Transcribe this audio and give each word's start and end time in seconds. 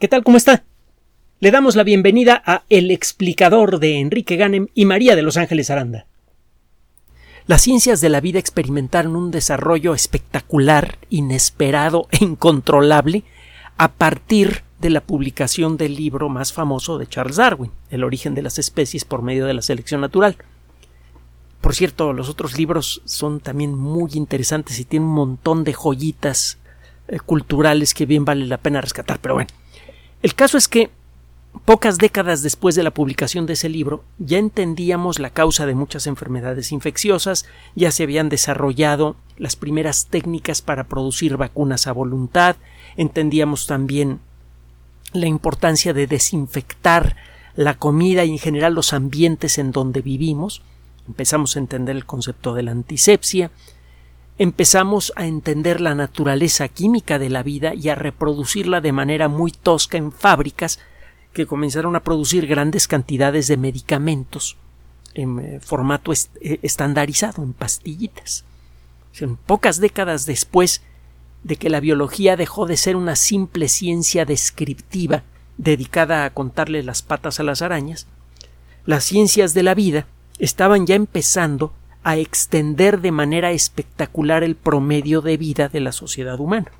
¿Qué 0.00 0.08
tal? 0.08 0.24
¿Cómo 0.24 0.36
está? 0.36 0.64
Le 1.38 1.52
damos 1.52 1.76
la 1.76 1.84
bienvenida 1.84 2.42
a 2.44 2.64
El 2.68 2.90
explicador 2.90 3.78
de 3.78 4.00
Enrique 4.00 4.34
Ganem 4.34 4.66
y 4.74 4.86
María 4.86 5.14
de 5.14 5.22
Los 5.22 5.36
Ángeles 5.36 5.70
Aranda. 5.70 6.06
Las 7.46 7.62
ciencias 7.62 8.00
de 8.00 8.08
la 8.08 8.20
vida 8.20 8.40
experimentaron 8.40 9.14
un 9.14 9.30
desarrollo 9.30 9.94
espectacular, 9.94 10.98
inesperado 11.10 12.08
e 12.10 12.24
incontrolable 12.24 13.22
a 13.76 13.92
partir 13.92 14.64
de 14.80 14.90
la 14.90 15.00
publicación 15.00 15.76
del 15.76 15.94
libro 15.94 16.28
más 16.28 16.52
famoso 16.52 16.98
de 16.98 17.06
Charles 17.06 17.36
Darwin, 17.36 17.70
El 17.88 18.02
origen 18.02 18.34
de 18.34 18.42
las 18.42 18.58
especies 18.58 19.04
por 19.04 19.22
medio 19.22 19.46
de 19.46 19.54
la 19.54 19.62
selección 19.62 20.00
natural. 20.00 20.36
Por 21.60 21.72
cierto, 21.72 22.12
los 22.12 22.28
otros 22.28 22.58
libros 22.58 23.00
son 23.04 23.38
también 23.38 23.76
muy 23.76 24.10
interesantes 24.14 24.80
y 24.80 24.84
tienen 24.84 25.08
un 25.08 25.14
montón 25.14 25.62
de 25.62 25.72
joyitas 25.72 26.58
eh, 27.06 27.20
culturales 27.20 27.94
que 27.94 28.06
bien 28.06 28.24
vale 28.24 28.44
la 28.46 28.58
pena 28.58 28.80
rescatar, 28.80 29.20
pero 29.20 29.34
bueno. 29.34 29.50
El 30.24 30.34
caso 30.34 30.56
es 30.56 30.68
que 30.68 30.88
pocas 31.66 31.98
décadas 31.98 32.42
después 32.42 32.74
de 32.74 32.82
la 32.82 32.92
publicación 32.92 33.44
de 33.44 33.52
ese 33.52 33.68
libro 33.68 34.04
ya 34.18 34.38
entendíamos 34.38 35.18
la 35.18 35.28
causa 35.28 35.66
de 35.66 35.74
muchas 35.74 36.06
enfermedades 36.06 36.72
infecciosas, 36.72 37.44
ya 37.74 37.90
se 37.90 38.04
habían 38.04 38.30
desarrollado 38.30 39.16
las 39.36 39.54
primeras 39.54 40.06
técnicas 40.06 40.62
para 40.62 40.84
producir 40.84 41.36
vacunas 41.36 41.86
a 41.86 41.92
voluntad, 41.92 42.56
entendíamos 42.96 43.66
también 43.66 44.20
la 45.12 45.26
importancia 45.26 45.92
de 45.92 46.06
desinfectar 46.06 47.16
la 47.54 47.74
comida 47.74 48.24
y 48.24 48.30
en 48.30 48.38
general 48.38 48.72
los 48.72 48.94
ambientes 48.94 49.58
en 49.58 49.72
donde 49.72 50.00
vivimos, 50.00 50.62
empezamos 51.06 51.54
a 51.54 51.58
entender 51.58 51.96
el 51.96 52.06
concepto 52.06 52.54
de 52.54 52.62
la 52.62 52.70
antisepsia, 52.70 53.50
empezamos 54.38 55.12
a 55.16 55.26
entender 55.26 55.80
la 55.80 55.94
naturaleza 55.94 56.68
química 56.68 57.18
de 57.18 57.30
la 57.30 57.42
vida 57.42 57.74
y 57.74 57.88
a 57.88 57.94
reproducirla 57.94 58.80
de 58.80 58.92
manera 58.92 59.28
muy 59.28 59.52
tosca 59.52 59.96
en 59.96 60.12
fábricas 60.12 60.80
que 61.32 61.46
comenzaron 61.46 61.96
a 61.96 62.00
producir 62.00 62.46
grandes 62.46 62.88
cantidades 62.88 63.46
de 63.48 63.56
medicamentos 63.56 64.56
en 65.14 65.38
eh, 65.38 65.60
formato 65.60 66.12
eh, 66.12 66.58
estandarizado, 66.62 67.42
en 67.42 67.52
pastillitas. 67.52 68.44
En 69.20 69.36
pocas 69.36 69.80
décadas 69.80 70.26
después 70.26 70.82
de 71.44 71.56
que 71.56 71.70
la 71.70 71.80
biología 71.80 72.36
dejó 72.36 72.66
de 72.66 72.76
ser 72.76 72.96
una 72.96 73.14
simple 73.14 73.68
ciencia 73.68 74.24
descriptiva 74.24 75.22
dedicada 75.56 76.24
a 76.24 76.30
contarle 76.30 76.82
las 76.82 77.02
patas 77.02 77.38
a 77.38 77.44
las 77.44 77.62
arañas, 77.62 78.08
las 78.86 79.04
ciencias 79.04 79.54
de 79.54 79.62
la 79.62 79.74
vida 79.74 80.06
estaban 80.38 80.86
ya 80.86 80.96
empezando 80.96 81.72
a 82.04 82.18
extender 82.18 83.00
de 83.00 83.10
manera 83.10 83.50
espectacular 83.50 84.44
el 84.44 84.54
promedio 84.56 85.22
de 85.22 85.38
vida 85.38 85.68
de 85.68 85.80
la 85.80 85.90
sociedad 85.90 86.38
humana. 86.38 86.70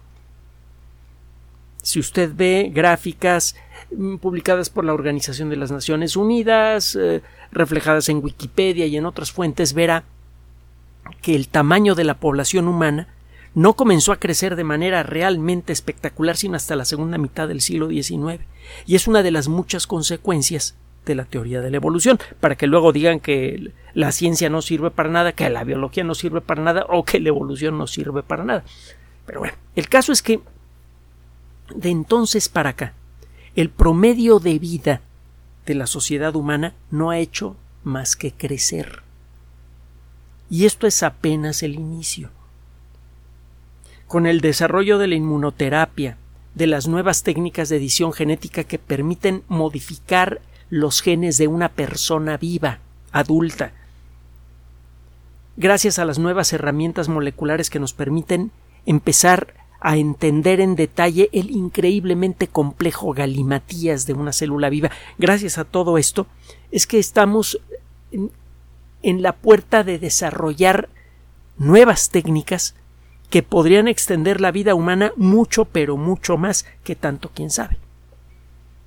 Si 1.83 1.99
usted 1.99 2.33
ve 2.35 2.71
gráficas 2.73 3.57
mm, 3.91 4.17
publicadas 4.17 4.71
por 4.71 4.85
la 4.85 4.95
Organización 4.95 5.49
de 5.49 5.57
las 5.57 5.71
Naciones 5.71 6.17
Unidas, 6.17 6.97
eh, 6.97 7.23
reflejadas 7.53 8.09
en 8.11 8.23
Wikipedia 8.23 8.87
y 8.87 8.97
en 8.97 9.07
otras 9.07 9.33
fuentes, 9.33 9.73
verá 9.73 10.05
que 11.23 11.35
el 11.35 11.49
tamaño 11.49 11.95
de 11.95 12.05
la 12.05 12.15
población 12.15 12.69
humana 12.69 13.09
no 13.55 13.75
comenzó 13.75 14.13
a 14.13 14.21
crecer 14.21 14.57
de 14.57 14.65
manera 14.65 15.03
realmente 15.03 15.73
espectacular 15.73 16.37
sino 16.37 16.57
hasta 16.57 16.77
la 16.77 16.85
segunda 16.85 17.19
mitad 17.19 17.49
del 17.49 17.61
siglo 17.61 17.89
XIX, 17.89 18.43
y 18.85 18.95
es 18.95 19.07
una 19.07 19.23
de 19.23 19.31
las 19.31 19.49
muchas 19.49 19.87
consecuencias 19.87 20.75
de 21.05 21.15
la 21.15 21.25
teoría 21.25 21.61
de 21.61 21.71
la 21.71 21.77
evolución, 21.77 22.19
para 22.41 22.57
que 22.57 22.67
luego 22.67 22.93
digan 22.93 23.21
que 23.21 23.73
la 23.95 24.13
ciencia 24.13 24.51
no 24.51 24.63
sirve 24.63 24.91
para 24.91 25.11
nada, 25.11 25.33
que 25.33 25.49
la 25.51 25.65
biología 25.65 26.05
no 26.05 26.15
sirve 26.15 26.41
para 26.41 26.63
nada 26.63 26.87
o 26.89 27.05
que 27.05 27.21
la 27.21 27.29
evolución 27.29 27.79
no 27.79 27.87
sirve 27.87 28.23
para 28.23 28.45
nada. 28.45 28.65
Pero 29.27 29.41
bueno, 29.41 29.55
el 29.77 29.89
caso 29.89 30.13
es 30.13 30.23
que 30.23 30.41
de 31.75 31.91
entonces 31.91 32.49
para 32.49 32.71
acá, 32.71 32.95
el 33.57 33.71
promedio 33.71 34.39
de 34.39 34.59
vida 34.59 35.01
de 35.67 35.75
la 35.75 35.87
sociedad 35.87 36.35
humana 36.37 36.75
no 36.91 37.11
ha 37.11 37.19
hecho 37.19 37.57
más 37.85 38.17
que 38.17 38.33
crecer. 38.33 39.03
Y 40.51 40.67
esto 40.67 40.87
es 40.87 41.03
apenas 41.03 41.63
el 41.63 41.75
inicio. 41.75 42.31
Con 44.07 44.27
el 44.27 44.41
desarrollo 44.41 44.99
de 44.99 45.07
la 45.07 45.15
inmunoterapia, 45.15 46.19
de 46.55 46.67
las 46.67 46.87
nuevas 46.87 47.23
técnicas 47.23 47.69
de 47.69 47.77
edición 47.77 48.13
genética 48.13 48.65
que 48.65 48.79
permiten 48.79 49.43
modificar 49.49 50.41
los 50.75 51.03
genes 51.03 51.39
de 51.39 51.47
una 51.47 51.69
persona 51.69 52.37
viva, 52.37 52.81
adulta, 53.13 53.71
gracias 55.57 56.01
a 56.01 56.05
las 56.05 56.19
nuevas 56.19 56.53
herramientas 56.53 57.09
moleculares 57.09 57.71
que 57.71 57.79
nos 57.79 57.93
permiten 57.93 58.51
empezar 58.85 59.55
a 59.81 59.97
entender 59.99 60.59
en 60.59 60.75
detalle 60.75 61.31
el 61.33 61.53
increíblemente 61.53 62.49
complejo 62.49 63.13
galimatías 63.13 64.05
de 64.07 64.15
una 64.15 64.33
célula 64.33 64.69
viva. 64.69 64.91
Gracias 65.17 65.59
a 65.59 65.65
todo 65.65 65.97
esto, 65.97 66.27
es 66.73 66.89
que 66.89 66.99
estamos 66.99 67.61
en, 68.11 69.23
la 69.23 69.33
puerta 69.33 69.85
de 69.85 70.01
desarrollar 70.01 70.89
nuevas 71.57 72.11
técnicas 72.11 72.75
que 73.31 73.45
podrían 73.45 73.87
extender 73.87 74.41
la 74.41 74.51
vida 74.51 74.75
humana 74.75 75.13
mucho, 75.15 75.67
pero 75.67 75.97
mucho 75.97 76.37
más 76.37 76.67
que 76.83 76.97
tanto 76.97 77.31
quién 77.33 77.51
sabe 77.51 77.84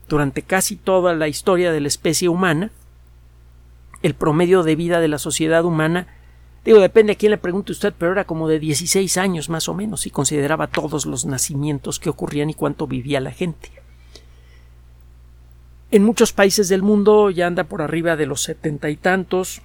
durante 0.07 0.41
casi 0.41 0.75
toda 0.75 1.13
la 1.13 1.27
historia 1.27 1.71
de 1.71 1.81
la 1.81 1.87
especie 1.87 2.29
humana, 2.29 2.71
el 4.03 4.13
promedio 4.13 4.63
de 4.63 4.75
vida 4.75 4.99
de 4.99 5.07
la 5.07 5.17
sociedad 5.17 5.65
humana, 5.65 6.07
digo, 6.63 6.79
depende 6.79 7.13
a 7.13 7.15
quién 7.15 7.31
le 7.31 7.37
pregunte 7.37 7.71
usted, 7.71 7.93
pero 7.97 8.11
era 8.11 8.25
como 8.25 8.47
de 8.47 8.59
16 8.59 9.17
años 9.17 9.49
más 9.49 9.67
o 9.67 9.73
menos, 9.73 10.01
si 10.01 10.11
consideraba 10.11 10.67
todos 10.67 11.05
los 11.05 11.25
nacimientos 11.25 11.99
que 11.99 12.09
ocurrían 12.09 12.49
y 12.49 12.53
cuánto 12.53 12.87
vivía 12.87 13.19
la 13.19 13.31
gente. 13.31 13.71
En 15.89 16.03
muchos 16.03 16.33
países 16.33 16.67
del 16.67 16.83
mundo 16.83 17.29
ya 17.29 17.47
anda 17.47 17.63
por 17.63 17.81
arriba 17.81 18.17
de 18.17 18.25
los 18.25 18.43
setenta 18.43 18.89
y 18.89 18.97
tantos. 18.97 19.61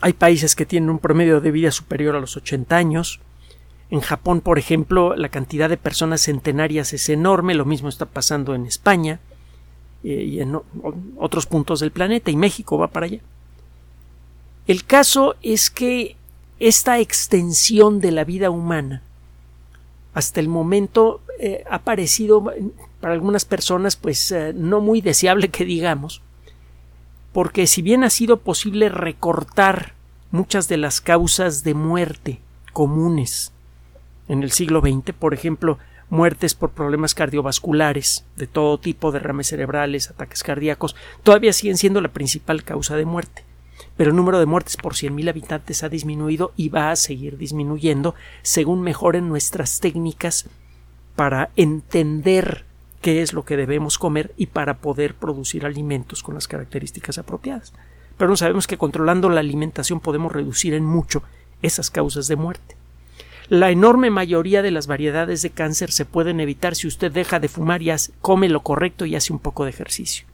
Hay 0.00 0.12
países 0.12 0.54
que 0.54 0.66
tienen 0.66 0.90
un 0.90 1.00
promedio 1.00 1.40
de 1.40 1.50
vida 1.50 1.72
superior 1.72 2.14
a 2.14 2.20
los 2.20 2.36
80 2.36 2.76
años. 2.76 3.20
En 3.90 4.00
Japón, 4.00 4.40
por 4.40 4.58
ejemplo, 4.58 5.14
la 5.14 5.28
cantidad 5.28 5.68
de 5.68 5.76
personas 5.76 6.22
centenarias 6.22 6.92
es 6.92 7.08
enorme, 7.08 7.54
lo 7.54 7.64
mismo 7.64 7.88
está 7.88 8.06
pasando 8.06 8.54
en 8.54 8.66
España 8.66 9.20
eh, 10.02 10.24
y 10.24 10.40
en 10.40 10.58
otros 11.16 11.46
puntos 11.46 11.80
del 11.80 11.92
planeta, 11.92 12.30
y 12.30 12.36
México 12.36 12.78
va 12.78 12.88
para 12.88 13.06
allá. 13.06 13.20
El 14.66 14.84
caso 14.84 15.36
es 15.42 15.70
que 15.70 16.16
esta 16.58 16.98
extensión 16.98 18.00
de 18.00 18.10
la 18.10 18.24
vida 18.24 18.50
humana 18.50 19.02
hasta 20.14 20.40
el 20.40 20.48
momento 20.48 21.20
eh, 21.38 21.62
ha 21.70 21.80
parecido 21.80 22.52
para 23.00 23.12
algunas 23.12 23.44
personas 23.44 23.96
pues 23.96 24.32
eh, 24.32 24.52
no 24.54 24.80
muy 24.80 25.00
deseable 25.00 25.50
que 25.50 25.64
digamos, 25.64 26.22
porque 27.32 27.66
si 27.66 27.82
bien 27.82 28.02
ha 28.02 28.10
sido 28.10 28.38
posible 28.38 28.88
recortar 28.88 29.92
muchas 30.30 30.68
de 30.68 30.78
las 30.78 31.00
causas 31.00 31.62
de 31.62 31.74
muerte 31.74 32.40
comunes 32.72 33.52
en 34.28 34.42
el 34.42 34.50
siglo 34.50 34.80
XX, 34.80 35.12
por 35.12 35.34
ejemplo, 35.34 35.78
muertes 36.08 36.54
por 36.54 36.70
problemas 36.70 37.14
cardiovasculares 37.14 38.24
de 38.36 38.46
todo 38.46 38.78
tipo, 38.78 39.12
derrames 39.12 39.48
cerebrales, 39.48 40.10
ataques 40.10 40.42
cardíacos, 40.42 40.94
todavía 41.22 41.52
siguen 41.52 41.76
siendo 41.76 42.00
la 42.00 42.12
principal 42.12 42.64
causa 42.64 42.96
de 42.96 43.04
muerte. 43.04 43.44
Pero 43.96 44.10
el 44.10 44.16
número 44.16 44.38
de 44.38 44.46
muertes 44.46 44.76
por 44.76 44.94
100.000 44.94 45.28
habitantes 45.28 45.82
ha 45.82 45.88
disminuido 45.88 46.52
y 46.56 46.68
va 46.68 46.90
a 46.90 46.96
seguir 46.96 47.36
disminuyendo 47.36 48.14
según 48.42 48.82
mejoren 48.82 49.28
nuestras 49.28 49.80
técnicas 49.80 50.48
para 51.14 51.50
entender 51.56 52.64
qué 53.00 53.22
es 53.22 53.32
lo 53.32 53.44
que 53.44 53.56
debemos 53.56 53.98
comer 53.98 54.32
y 54.36 54.46
para 54.46 54.78
poder 54.78 55.14
producir 55.14 55.64
alimentos 55.64 56.22
con 56.22 56.34
las 56.34 56.48
características 56.48 57.18
apropiadas. 57.18 57.72
Pero 58.16 58.30
no 58.30 58.36
sabemos 58.36 58.66
que 58.66 58.78
controlando 58.78 59.28
la 59.28 59.40
alimentación 59.40 60.00
podemos 60.00 60.32
reducir 60.32 60.74
en 60.74 60.84
mucho 60.84 61.22
esas 61.62 61.90
causas 61.90 62.28
de 62.28 62.36
muerte. 62.36 62.75
La 63.48 63.70
enorme 63.70 64.10
mayoría 64.10 64.62
de 64.62 64.70
las 64.70 64.86
variedades 64.86 65.42
de 65.42 65.50
cáncer 65.50 65.92
se 65.92 66.04
pueden 66.04 66.40
evitar 66.40 66.74
si 66.74 66.86
usted 66.86 67.12
deja 67.12 67.38
de 67.38 67.48
fumar 67.48 67.82
y 67.82 67.90
come 68.20 68.48
lo 68.48 68.60
correcto 68.62 69.06
y 69.06 69.14
hace 69.14 69.32
un 69.32 69.38
poco 69.38 69.64
de 69.64 69.70
ejercicio. 69.70 70.26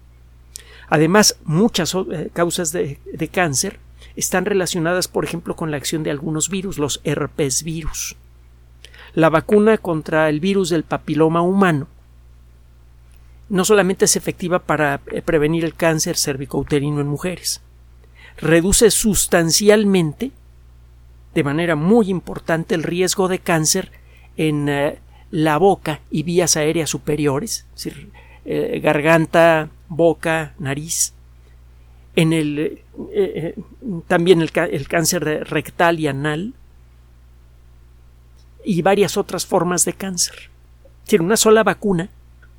Además, 0.88 1.36
muchas 1.44 1.94
eh, 1.94 2.30
causas 2.32 2.72
de, 2.72 2.98
de 3.12 3.28
cáncer 3.28 3.78
están 4.16 4.44
relacionadas, 4.44 5.08
por 5.08 5.24
ejemplo, 5.24 5.56
con 5.56 5.70
la 5.70 5.76
acción 5.76 6.02
de 6.02 6.10
algunos 6.10 6.48
virus, 6.48 6.78
los 6.78 7.00
herpes 7.04 7.62
virus. 7.62 8.16
La 9.14 9.28
vacuna 9.28 9.78
contra 9.78 10.28
el 10.28 10.40
virus 10.40 10.70
del 10.70 10.84
papiloma 10.84 11.42
humano 11.42 11.88
no 13.52 13.66
solamente 13.66 14.06
es 14.06 14.16
efectiva 14.16 14.60
para 14.60 15.02
eh, 15.10 15.20
prevenir 15.20 15.66
el 15.66 15.74
cáncer 15.74 16.16
cervicouterino 16.16 17.02
en 17.02 17.06
mujeres, 17.06 17.60
reduce 18.38 18.90
sustancialmente 18.90 20.32
de 21.34 21.44
manera 21.44 21.76
muy 21.76 22.08
importante 22.08 22.74
el 22.74 22.82
riesgo 22.82 23.28
de 23.28 23.38
cáncer 23.38 23.90
en 24.36 24.68
eh, 24.68 24.98
la 25.30 25.56
boca 25.56 26.00
y 26.10 26.22
vías 26.22 26.56
aéreas 26.56 26.90
superiores, 26.90 27.66
es 27.74 27.84
decir, 27.84 28.10
eh, 28.44 28.80
garganta, 28.82 29.70
boca, 29.88 30.54
nariz. 30.58 31.14
En 32.14 32.34
el, 32.34 32.82
eh, 33.12 33.54
también 34.06 34.42
el, 34.42 34.52
cáncer 34.52 35.48
rectal 35.48 35.98
y 35.98 36.08
anal 36.08 36.52
y 38.64 38.82
varias 38.82 39.16
otras 39.16 39.46
formas 39.46 39.86
de 39.86 39.94
cáncer. 39.94 40.34
Es 40.98 41.04
decir, 41.06 41.22
una 41.22 41.38
sola 41.38 41.62
vacuna 41.62 42.10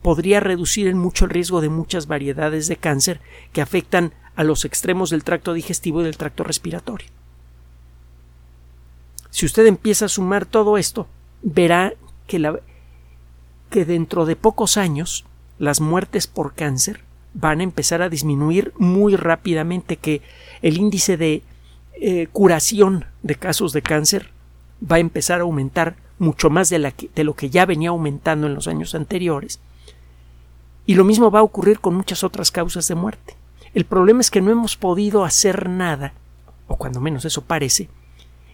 podría 0.02 0.40
reducir 0.40 0.88
en 0.88 0.98
mucho 0.98 1.26
el 1.26 1.32
riesgo 1.32 1.62
de 1.62 1.70
muchas 1.70 2.08
variedades 2.08 2.68
de 2.68 2.78
cáncer 2.78 3.22
que 3.52 3.62
afectan 3.62 4.14
a 4.36 4.44
los 4.44 4.66
extremos 4.66 5.12
del 5.12 5.24
tracto 5.24 5.54
digestivo 5.54 6.02
y 6.02 6.06
del 6.06 6.18
tracto 6.18 6.44
respiratorio. 6.44 7.08
Si 9.34 9.48
usted 9.48 9.66
empieza 9.66 10.06
a 10.06 10.10
sumar 10.10 10.46
todo 10.46 10.78
esto, 10.78 11.08
verá 11.42 11.96
que, 12.28 12.40
dentro 13.84 14.28
de 14.28 14.36
pocos 14.36 14.78
años 14.78 15.26
las 15.58 15.82
muertes 15.82 16.28
por 16.28 16.54
cáncer 16.54 17.02
van 17.34 17.60
a 17.60 17.64
empezar 17.64 18.04
a 18.04 18.10
disminuir 18.10 18.74
muy 18.78 19.16
rápidamente, 19.16 19.98
que 19.98 20.22
el 20.62 20.78
índice 20.78 21.18
de 21.18 21.42
eh, 22.00 22.28
curación 22.32 23.06
de 23.24 23.34
casos 23.34 23.74
de 23.74 23.82
cáncer 23.82 24.30
va 24.80 24.98
a 24.98 25.00
empezar 25.00 25.40
a 25.40 25.44
aumentar 25.46 25.96
mucho 26.20 26.52
más 26.52 26.70
de 26.70 27.24
lo 27.24 27.34
que 27.34 27.50
ya 27.50 27.66
venía 27.66 27.90
aumentando 27.90 28.46
en 28.46 28.54
los 28.54 28.68
años 28.68 28.94
anteriores. 28.94 29.60
Y 30.86 30.94
lo 30.94 31.06
mismo 31.06 31.32
va 31.32 31.40
a 31.40 31.44
ocurrir 31.44 31.80
con 31.80 31.96
muchas 31.96 32.24
otras 32.24 32.52
causas 32.52 32.88
de 32.88 32.94
muerte. 32.94 33.36
El 33.74 33.86
problema 33.86 34.22
es 34.22 34.30
que 34.30 34.42
no 34.42 34.52
hemos 34.52 34.78
podido 34.78 35.26
hacer 35.26 35.70
nada, 35.70 36.14
o 36.68 36.76
cuando 36.78 37.02
menos 37.02 37.26
eso 37.26 37.42
parece, 37.42 37.90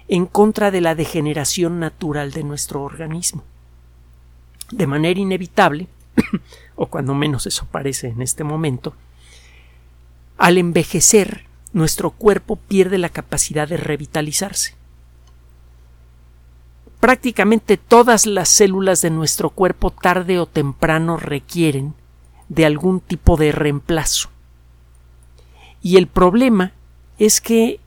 en 0.09 0.25
contra 0.25 0.71
de 0.71 0.81
la 0.81 0.95
degeneración 0.95 1.79
natural 1.79 2.31
de 2.31 2.43
nuestro 2.43 2.83
organismo. 2.83 3.43
De 4.71 4.87
manera 4.87 5.19
inevitable, 5.19 5.87
o 6.75 6.87
cuando 6.87 7.13
menos 7.13 7.45
eso 7.45 7.67
parece 7.71 8.07
en 8.07 8.21
este 8.23 8.43
momento, 8.43 8.95
al 10.37 10.57
envejecer, 10.57 11.45
nuestro 11.73 12.09
cuerpo 12.09 12.55
pierde 12.55 12.97
la 12.97 13.09
capacidad 13.09 13.67
de 13.67 13.77
revitalizarse. 13.77 14.73
Prácticamente 16.99 17.77
todas 17.77 18.25
las 18.25 18.49
células 18.49 19.03
de 19.03 19.11
nuestro 19.11 19.51
cuerpo 19.51 19.91
tarde 19.91 20.39
o 20.39 20.47
temprano 20.47 21.17
requieren 21.17 21.93
de 22.49 22.65
algún 22.65 22.99
tipo 22.99 23.37
de 23.37 23.51
reemplazo. 23.51 24.29
Y 25.83 25.97
el 25.97 26.07
problema 26.07 26.73
es 27.19 27.41
que 27.41 27.79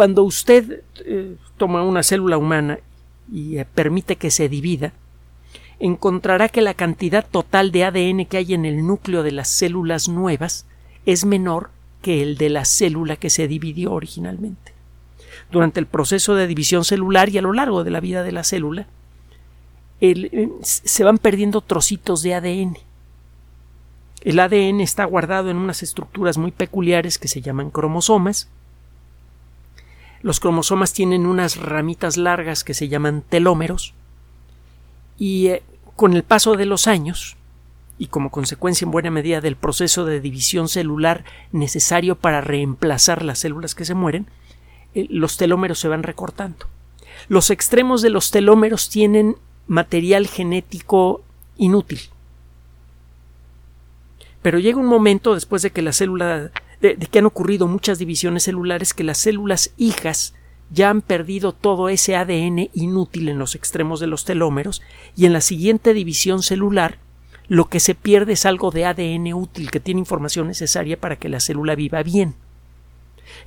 cuando 0.00 0.22
usted 0.22 0.82
eh, 1.04 1.36
toma 1.58 1.82
una 1.82 2.02
célula 2.02 2.38
humana 2.38 2.78
y 3.30 3.58
eh, 3.58 3.66
permite 3.66 4.16
que 4.16 4.30
se 4.30 4.48
divida, 4.48 4.94
encontrará 5.78 6.48
que 6.48 6.62
la 6.62 6.72
cantidad 6.72 7.26
total 7.30 7.70
de 7.70 7.84
ADN 7.84 8.24
que 8.24 8.38
hay 8.38 8.54
en 8.54 8.64
el 8.64 8.86
núcleo 8.86 9.22
de 9.22 9.32
las 9.32 9.48
células 9.48 10.08
nuevas 10.08 10.64
es 11.04 11.26
menor 11.26 11.68
que 12.00 12.22
el 12.22 12.38
de 12.38 12.48
la 12.48 12.64
célula 12.64 13.16
que 13.16 13.28
se 13.28 13.46
dividió 13.46 13.92
originalmente. 13.92 14.72
Durante 15.52 15.80
el 15.80 15.86
proceso 15.86 16.34
de 16.34 16.46
división 16.46 16.86
celular 16.86 17.28
y 17.28 17.36
a 17.36 17.42
lo 17.42 17.52
largo 17.52 17.84
de 17.84 17.90
la 17.90 18.00
vida 18.00 18.22
de 18.22 18.32
la 18.32 18.42
célula, 18.42 18.86
eh, 20.00 20.48
se 20.62 21.04
van 21.04 21.18
perdiendo 21.18 21.60
trocitos 21.60 22.22
de 22.22 22.36
ADN. 22.36 22.78
El 24.22 24.40
ADN 24.40 24.80
está 24.80 25.04
guardado 25.04 25.50
en 25.50 25.58
unas 25.58 25.82
estructuras 25.82 26.38
muy 26.38 26.52
peculiares 26.52 27.18
que 27.18 27.28
se 27.28 27.42
llaman 27.42 27.70
cromosomas. 27.70 28.48
Los 30.22 30.40
cromosomas 30.40 30.92
tienen 30.92 31.26
unas 31.26 31.56
ramitas 31.56 32.16
largas 32.16 32.64
que 32.64 32.74
se 32.74 32.88
llaman 32.88 33.22
telómeros 33.28 33.94
y 35.18 35.48
eh, 35.48 35.62
con 35.96 36.14
el 36.14 36.22
paso 36.22 36.56
de 36.56 36.66
los 36.66 36.86
años 36.86 37.36
y 37.98 38.06
como 38.06 38.30
consecuencia 38.30 38.84
en 38.84 38.90
buena 38.90 39.10
medida 39.10 39.40
del 39.40 39.56
proceso 39.56 40.04
de 40.04 40.20
división 40.20 40.68
celular 40.68 41.24
necesario 41.52 42.16
para 42.16 42.40
reemplazar 42.40 43.22
las 43.22 43.40
células 43.40 43.74
que 43.74 43.84
se 43.84 43.94
mueren, 43.94 44.26
eh, 44.94 45.06
los 45.10 45.36
telómeros 45.36 45.78
se 45.78 45.88
van 45.88 46.02
recortando. 46.02 46.66
Los 47.28 47.50
extremos 47.50 48.00
de 48.00 48.10
los 48.10 48.30
telómeros 48.30 48.88
tienen 48.88 49.36
material 49.66 50.26
genético 50.26 51.22
inútil, 51.58 52.00
pero 54.42 54.58
llega 54.58 54.78
un 54.78 54.86
momento, 54.86 55.34
después 55.34 55.62
de 55.62 55.70
que 55.70 55.82
la 55.82 55.92
célula, 55.92 56.50
de, 56.80 56.96
que 56.96 57.18
han 57.18 57.26
ocurrido 57.26 57.66
muchas 57.66 57.98
divisiones 57.98 58.44
celulares, 58.44 58.94
que 58.94 59.04
las 59.04 59.18
células 59.18 59.72
hijas 59.76 60.34
ya 60.70 60.90
han 60.90 61.02
perdido 61.02 61.52
todo 61.52 61.88
ese 61.88 62.16
ADN 62.16 62.70
inútil 62.72 63.28
en 63.28 63.38
los 63.38 63.54
extremos 63.54 64.00
de 64.00 64.06
los 64.06 64.24
telómeros 64.24 64.82
y 65.16 65.26
en 65.26 65.32
la 65.32 65.40
siguiente 65.40 65.94
división 65.94 66.42
celular 66.42 66.98
lo 67.48 67.64
que 67.64 67.80
se 67.80 67.96
pierde 67.96 68.34
es 68.34 68.46
algo 68.46 68.70
de 68.70 68.86
ADN 68.86 69.34
útil 69.34 69.72
que 69.72 69.80
tiene 69.80 69.98
información 69.98 70.46
necesaria 70.46 71.00
para 71.00 71.16
que 71.16 71.28
la 71.28 71.40
célula 71.40 71.74
viva 71.74 72.04
bien. 72.04 72.36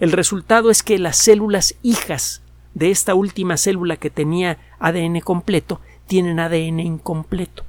El 0.01 0.11
resultado 0.11 0.69
es 0.69 0.83
que 0.83 0.99
las 0.99 1.15
células 1.15 1.75
hijas 1.83 2.41
de 2.73 2.91
esta 2.91 3.15
última 3.15 3.55
célula 3.55 3.95
que 3.95 4.09
tenía 4.09 4.57
ADN 4.79 5.21
completo 5.21 5.79
tienen 6.05 6.41
ADN 6.41 6.81
incompleto. 6.81 7.63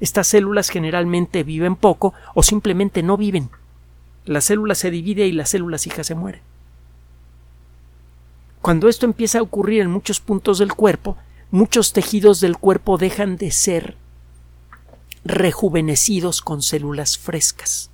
Estas 0.00 0.26
células 0.26 0.70
generalmente 0.70 1.42
viven 1.42 1.76
poco 1.76 2.14
o 2.34 2.42
simplemente 2.42 3.02
no 3.02 3.18
viven. 3.18 3.50
La 4.26 4.40
célula 4.40 4.74
se 4.74 4.90
divide 4.90 5.26
y 5.26 5.32
las 5.32 5.50
células 5.50 5.86
hijas 5.86 6.06
se 6.06 6.14
mueren. 6.14 6.40
Cuando 8.62 8.88
esto 8.88 9.04
empieza 9.04 9.40
a 9.40 9.42
ocurrir 9.42 9.82
en 9.82 9.90
muchos 9.90 10.20
puntos 10.20 10.58
del 10.58 10.72
cuerpo, 10.72 11.18
muchos 11.50 11.92
tejidos 11.92 12.40
del 12.40 12.56
cuerpo 12.56 12.96
dejan 12.96 13.36
de 13.36 13.50
ser 13.50 13.96
rejuvenecidos 15.24 16.40
con 16.40 16.62
células 16.62 17.18
frescas. 17.18 17.90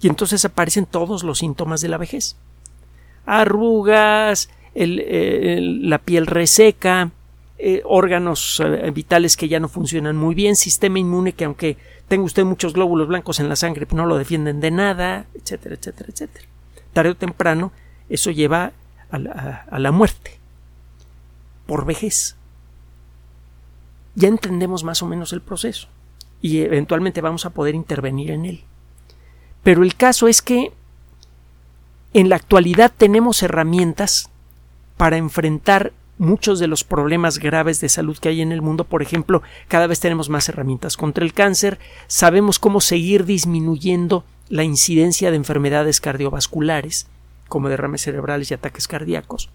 Y 0.00 0.08
entonces 0.08 0.44
aparecen 0.44 0.86
todos 0.86 1.24
los 1.24 1.38
síntomas 1.38 1.80
de 1.80 1.88
la 1.88 1.98
vejez. 1.98 2.36
Arrugas, 3.26 4.48
la 4.74 5.98
piel 5.98 6.26
reseca, 6.26 7.10
eh, 7.58 7.82
órganos 7.84 8.62
eh, 8.64 8.90
vitales 8.90 9.36
que 9.36 9.48
ya 9.48 9.60
no 9.60 9.68
funcionan 9.68 10.16
muy 10.16 10.34
bien, 10.34 10.56
sistema 10.56 10.98
inmune 10.98 11.34
que 11.34 11.44
aunque 11.44 11.76
tenga 12.10 12.24
usted 12.24 12.44
muchos 12.44 12.72
glóbulos 12.72 13.06
blancos 13.06 13.38
en 13.38 13.48
la 13.48 13.54
sangre 13.54 13.86
no 13.92 14.04
lo 14.04 14.18
defienden 14.18 14.58
de 14.60 14.72
nada, 14.72 15.26
etcétera, 15.32 15.76
etcétera, 15.76 16.10
etcétera. 16.12 16.44
Tarde 16.92 17.10
o 17.10 17.16
temprano 17.16 17.70
eso 18.08 18.32
lleva 18.32 18.72
a 19.12 19.18
la, 19.20 19.64
a 19.70 19.78
la 19.78 19.92
muerte 19.92 20.40
por 21.66 21.86
vejez. 21.86 22.34
Ya 24.16 24.26
entendemos 24.26 24.82
más 24.82 25.04
o 25.04 25.06
menos 25.06 25.32
el 25.32 25.40
proceso 25.40 25.86
y 26.42 26.62
eventualmente 26.62 27.20
vamos 27.20 27.46
a 27.46 27.50
poder 27.50 27.76
intervenir 27.76 28.32
en 28.32 28.44
él. 28.44 28.64
Pero 29.62 29.84
el 29.84 29.94
caso 29.94 30.26
es 30.26 30.42
que 30.42 30.72
en 32.12 32.28
la 32.28 32.34
actualidad 32.34 32.90
tenemos 32.96 33.40
herramientas 33.44 34.30
para 34.96 35.16
enfrentar 35.16 35.92
muchos 36.20 36.58
de 36.60 36.66
los 36.66 36.84
problemas 36.84 37.38
graves 37.38 37.80
de 37.80 37.88
salud 37.88 38.18
que 38.18 38.28
hay 38.28 38.42
en 38.42 38.52
el 38.52 38.62
mundo. 38.62 38.84
Por 38.84 39.02
ejemplo, 39.02 39.42
cada 39.68 39.86
vez 39.86 40.00
tenemos 40.00 40.28
más 40.28 40.48
herramientas 40.48 40.96
contra 40.96 41.24
el 41.24 41.32
cáncer, 41.32 41.78
sabemos 42.06 42.58
cómo 42.58 42.80
seguir 42.80 43.24
disminuyendo 43.24 44.24
la 44.48 44.62
incidencia 44.62 45.30
de 45.30 45.38
enfermedades 45.38 46.00
cardiovasculares, 46.00 47.06
como 47.48 47.68
derrames 47.68 48.02
cerebrales 48.02 48.50
y 48.50 48.54
ataques 48.54 48.86
cardíacos. 48.86 49.48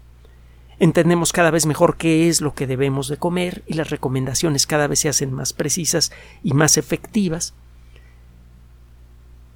Entendemos 0.78 1.32
cada 1.32 1.50
vez 1.50 1.64
mejor 1.64 1.96
qué 1.96 2.28
es 2.28 2.40
lo 2.40 2.54
que 2.54 2.66
debemos 2.66 3.08
de 3.08 3.16
comer 3.16 3.62
y 3.66 3.74
las 3.74 3.88
recomendaciones 3.88 4.66
cada 4.66 4.88
vez 4.88 4.98
se 4.98 5.08
hacen 5.08 5.32
más 5.32 5.52
precisas 5.52 6.12
y 6.42 6.52
más 6.52 6.76
efectivas 6.76 7.54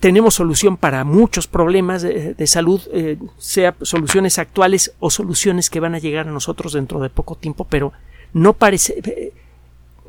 tenemos 0.00 0.34
solución 0.34 0.78
para 0.78 1.04
muchos 1.04 1.46
problemas 1.46 2.00
de, 2.02 2.46
salud, 2.46 2.80
eh, 2.92 3.18
sea 3.38 3.76
soluciones 3.82 4.38
actuales 4.38 4.94
o 4.98 5.10
soluciones 5.10 5.68
que 5.68 5.78
van 5.78 5.94
a 5.94 5.98
llegar 5.98 6.26
a 6.26 6.32
nosotros 6.32 6.72
dentro 6.72 7.00
de 7.00 7.10
poco 7.10 7.36
tiempo, 7.36 7.66
pero 7.68 7.92
no 8.32 8.54
parece, 8.54 8.94
eh, 9.04 9.32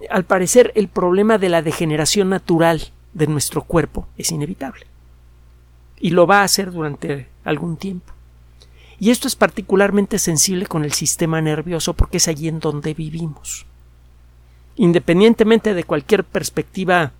al 0.10 0.24
parecer 0.24 0.72
el 0.76 0.88
problema 0.88 1.38
de 1.38 1.50
la 1.50 1.62
degeneración 1.62 2.30
natural 2.30 2.92
de 3.14 3.28
nuestro 3.28 3.64
cuerpo 3.64 4.08
es 4.18 4.32
inevitable 4.32 4.86
y 6.00 6.12
lo 6.12 6.26
va 6.26 6.40
a 6.40 6.46
hacer 6.46 6.72
durante 6.72 7.28
algún 7.44 7.76
tiempo. 7.76 8.14
Y 8.98 9.10
esto 9.10 9.28
es 9.28 9.36
particularmente 9.36 10.20
sensible 10.20 10.68
con 10.68 10.86
el 10.86 10.94
sistema 10.94 11.42
nervioso 11.42 11.96
porque 11.96 12.18
es 12.18 12.28
allí 12.28 12.48
en 12.48 12.60
donde 12.60 12.94
vivimos. 12.94 13.66
Independientemente 14.78 15.74
de 15.74 15.84
cualquier 15.84 16.24
perspectiva 16.24 17.12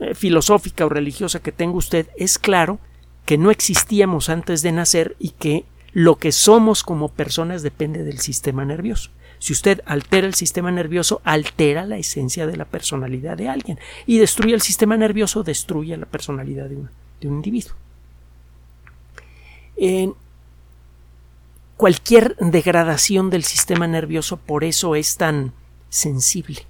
eh, 0.00 0.14
filosófica 0.14 0.86
o 0.86 0.88
religiosa 0.88 1.40
que 1.40 1.52
tenga 1.52 1.76
usted, 1.76 2.08
es 2.16 2.38
claro 2.38 2.78
que 3.26 3.38
no 3.38 3.50
existíamos 3.50 4.28
antes 4.28 4.62
de 4.62 4.72
nacer 4.72 5.16
y 5.18 5.30
que 5.30 5.64
lo 5.92 6.16
que 6.16 6.32
somos 6.32 6.82
como 6.82 7.08
personas 7.08 7.62
depende 7.62 8.02
del 8.04 8.18
sistema 8.18 8.64
nervioso. 8.64 9.10
Si 9.38 9.52
usted 9.52 9.80
altera 9.86 10.26
el 10.26 10.34
sistema 10.34 10.70
nervioso, 10.70 11.20
altera 11.24 11.86
la 11.86 11.96
esencia 11.96 12.46
de 12.46 12.56
la 12.56 12.66
personalidad 12.66 13.38
de 13.38 13.48
alguien. 13.48 13.78
Y 14.04 14.18
destruye 14.18 14.54
el 14.54 14.60
sistema 14.60 14.98
nervioso, 14.98 15.42
destruye 15.42 15.96
la 15.96 16.04
personalidad 16.04 16.68
de 16.68 16.76
un, 16.76 16.90
individuo. 17.22 17.74
Cualquier 21.80 22.36
degradación 22.36 23.30
del 23.30 23.42
sistema 23.42 23.86
nervioso 23.86 24.36
por 24.36 24.64
eso 24.64 24.96
es 24.96 25.16
tan 25.16 25.54
sensible. 25.88 26.66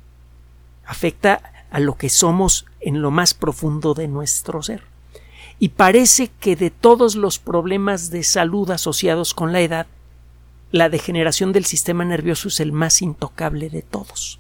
Afecta 0.87 1.60
a 1.71 1.81
lo 1.81 1.95
que 1.95 2.09
somos 2.09 2.67
en 2.81 3.03
lo 3.03 3.11
más 3.11 3.35
profundo 3.35 3.95
de 3.95 4.09
nuestro 4.09 4.63
ser. 4.63 4.83
Y 5.59 5.71
parece 5.71 6.31
que 6.41 6.57
de 6.57 6.71
todos 6.71 7.17
los 7.17 7.39
problemas 7.39 8.11
de 8.11 8.23
salud 8.23 8.71
asociados 8.71 9.35
con 9.35 9.53
la 9.53 9.61
edad, 9.61 9.87
la 10.73 10.89
degeneración 10.89 11.53
del 11.53 11.65
sistema 11.65 12.05
nervioso 12.05 12.49
es 12.49 12.61
el 12.61 12.73
más 12.73 13.03
intocable 13.03 13.71
de 13.71 13.83
todos. 13.83 14.39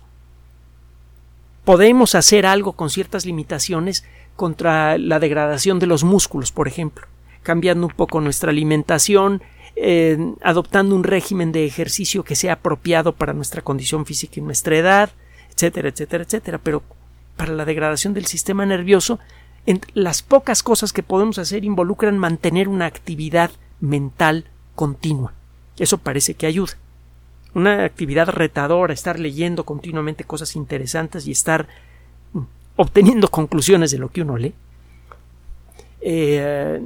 podemos 1.65 2.15
hacer 2.15 2.47
algo 2.47 2.73
con 2.73 2.91
ciertas 2.91 3.27
limitaciones 3.27 4.05
contra 4.35 4.99
la 4.99 5.21
degradación 5.21 5.79
de 5.79 5.87
los 5.87 6.03
músculos, 6.03 6.51
por 6.51 6.67
ejemplo, 6.67 7.07
cambiando 7.43 7.87
un 7.87 7.93
poco 7.93 8.21
nuestra 8.21 8.51
alimentación, 8.51 9.43
eh, 9.77 10.19
adoptando 10.43 10.97
un 10.97 11.05
régimen 11.05 11.53
de 11.53 11.67
ejercicio 11.67 12.25
que 12.25 12.35
sea 12.35 12.55
apropiado 12.55 13.15
para 13.15 13.35
nuestra 13.35 13.63
condición 13.63 14.05
física 14.07 14.35
y 14.37 14.43
nuestra 14.43 14.77
edad, 14.77 15.11
etcétera, 15.55 15.91
etcétera, 15.91 16.25
etcétera. 16.25 16.59
Pero 16.59 16.83
para 17.40 17.54
la 17.54 17.64
degradación 17.64 18.12
del 18.12 18.26
sistema 18.26 18.66
nervioso, 18.66 19.18
las 19.94 20.20
pocas 20.20 20.62
cosas 20.62 20.92
que 20.92 21.02
podemos 21.02 21.38
hacer 21.38 21.64
involucran 21.64 22.18
mantener 22.18 22.68
una 22.68 22.85
actividad 22.85 23.50
mental 23.80 24.44
continua. 24.75 25.32
Eso 25.78 25.97
parece 25.97 26.35
que 26.35 26.44
ayuda. 26.44 26.75
Una 27.54 27.85
actividad 27.85 28.28
retadora, 28.28 28.92
estar 28.92 29.18
leyendo 29.18 29.64
continuamente 29.64 30.25
cosas 30.25 30.54
interesantes 30.54 31.26
y 31.26 31.30
estar 31.30 31.66
mm, 32.35 32.42
obteniendo 32.76 33.28
conclusiones 33.28 33.90
de 33.90 33.97
lo 33.97 34.11
que 34.11 34.20
uno 34.20 34.37
lee. 34.37 34.52
Eh, 36.02 36.78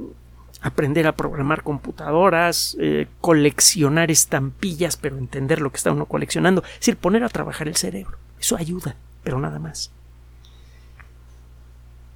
aprender 0.61 1.09
a 1.09 1.17
programar 1.17 1.65
computadoras, 1.65 2.77
eh, 2.79 3.09
coleccionar 3.21 4.13
estampillas, 4.13 4.97
pero 4.97 5.19
entender 5.19 5.61
lo 5.61 5.71
que 5.71 5.79
está 5.79 5.91
uno 5.91 6.07
coleccionando. 6.07 6.63
Es 6.63 6.79
decir, 6.79 6.97
poner 6.97 7.25
a 7.25 7.29
trabajar 7.29 7.67
el 7.67 7.75
cerebro. 7.75 8.19
Eso 8.39 8.57
ayuda, 8.57 8.95
pero 9.25 9.41
nada 9.41 9.59
más. 9.59 9.91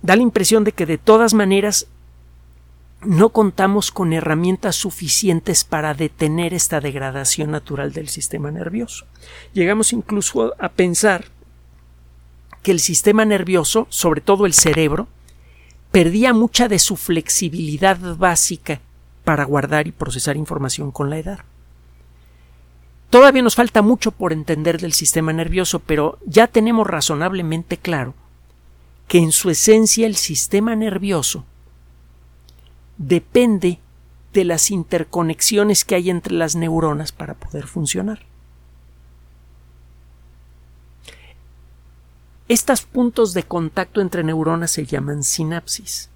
Da 0.02 0.16
la 0.16 0.22
impresión 0.22 0.64
de 0.64 0.72
que 0.72 0.86
de 0.86 0.98
todas 0.98 1.34
maneras 1.34 1.88
no 3.00 3.28
contamos 3.30 3.92
con 3.92 4.12
herramientas 4.12 4.76
suficientes 4.76 5.64
para 5.64 5.94
detener 5.94 6.52
esta 6.52 6.80
degradación 6.80 7.50
natural 7.50 7.92
del 7.92 8.08
sistema 8.08 8.50
nervioso. 8.50 9.06
Llegamos 9.52 9.92
incluso 9.92 10.54
a 10.58 10.68
pensar 10.70 11.26
que 12.62 12.72
el 12.72 12.80
sistema 12.80 13.24
nervioso, 13.24 13.86
sobre 13.88 14.20
todo 14.20 14.46
el 14.46 14.52
cerebro, 14.52 15.06
perdía 15.92 16.32
mucha 16.32 16.68
de 16.68 16.78
su 16.78 16.96
flexibilidad 16.96 17.98
básica 18.16 18.80
para 19.24 19.44
guardar 19.44 19.86
y 19.86 19.92
procesar 19.92 20.36
información 20.36 20.90
con 20.90 21.08
la 21.08 21.18
edad. 21.18 21.38
Todavía 23.10 23.42
nos 23.42 23.54
falta 23.54 23.80
mucho 23.80 24.10
por 24.10 24.32
entender 24.32 24.80
del 24.80 24.92
sistema 24.92 25.32
nervioso, 25.32 25.78
pero 25.80 26.18
ya 26.26 26.46
tenemos 26.46 26.86
razonablemente 26.86 27.78
claro 27.78 28.14
que 29.08 29.18
en 29.18 29.32
su 29.32 29.50
esencia 29.50 30.06
el 30.06 30.16
sistema 30.16 30.76
nervioso 30.76 31.44
depende 32.98 33.80
de 34.34 34.44
las 34.44 34.70
interconexiones 34.70 35.84
que 35.84 35.94
hay 35.94 36.10
entre 36.10 36.34
las 36.34 36.54
neuronas 36.54 37.10
para 37.10 37.34
poder 37.34 37.66
funcionar. 37.66 38.20
Estos 42.48 42.82
puntos 42.82 43.34
de 43.34 43.42
contacto 43.42 44.00
entre 44.00 44.24
neuronas 44.24 44.70
se 44.70 44.86
llaman 44.86 45.22
sinapsis. 45.22 46.10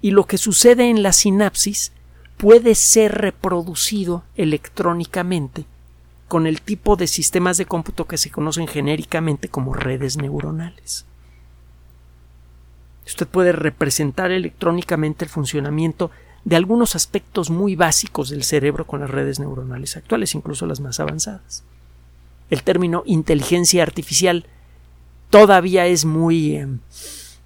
Y 0.00 0.12
lo 0.12 0.26
que 0.26 0.38
sucede 0.38 0.90
en 0.90 1.02
la 1.02 1.12
sinapsis 1.12 1.92
puede 2.36 2.76
ser 2.76 3.12
reproducido 3.16 4.22
electrónicamente 4.36 5.64
con 6.28 6.46
el 6.46 6.60
tipo 6.60 6.94
de 6.96 7.08
sistemas 7.08 7.56
de 7.56 7.66
cómputo 7.66 8.06
que 8.06 8.18
se 8.18 8.30
conocen 8.30 8.68
genéricamente 8.68 9.48
como 9.48 9.74
redes 9.74 10.16
neuronales. 10.16 11.06
Usted 13.08 13.26
puede 13.26 13.52
representar 13.52 14.30
electrónicamente 14.30 15.24
el 15.24 15.30
funcionamiento 15.30 16.10
de 16.44 16.56
algunos 16.56 16.94
aspectos 16.94 17.48
muy 17.48 17.74
básicos 17.74 18.28
del 18.28 18.44
cerebro 18.44 18.86
con 18.86 19.00
las 19.00 19.08
redes 19.08 19.40
neuronales 19.40 19.96
actuales, 19.96 20.34
incluso 20.34 20.66
las 20.66 20.80
más 20.80 21.00
avanzadas. 21.00 21.64
El 22.50 22.62
término 22.62 23.02
inteligencia 23.06 23.82
artificial 23.82 24.44
todavía 25.30 25.86
es 25.86 26.04
muy 26.04 26.56
eh, 26.56 26.66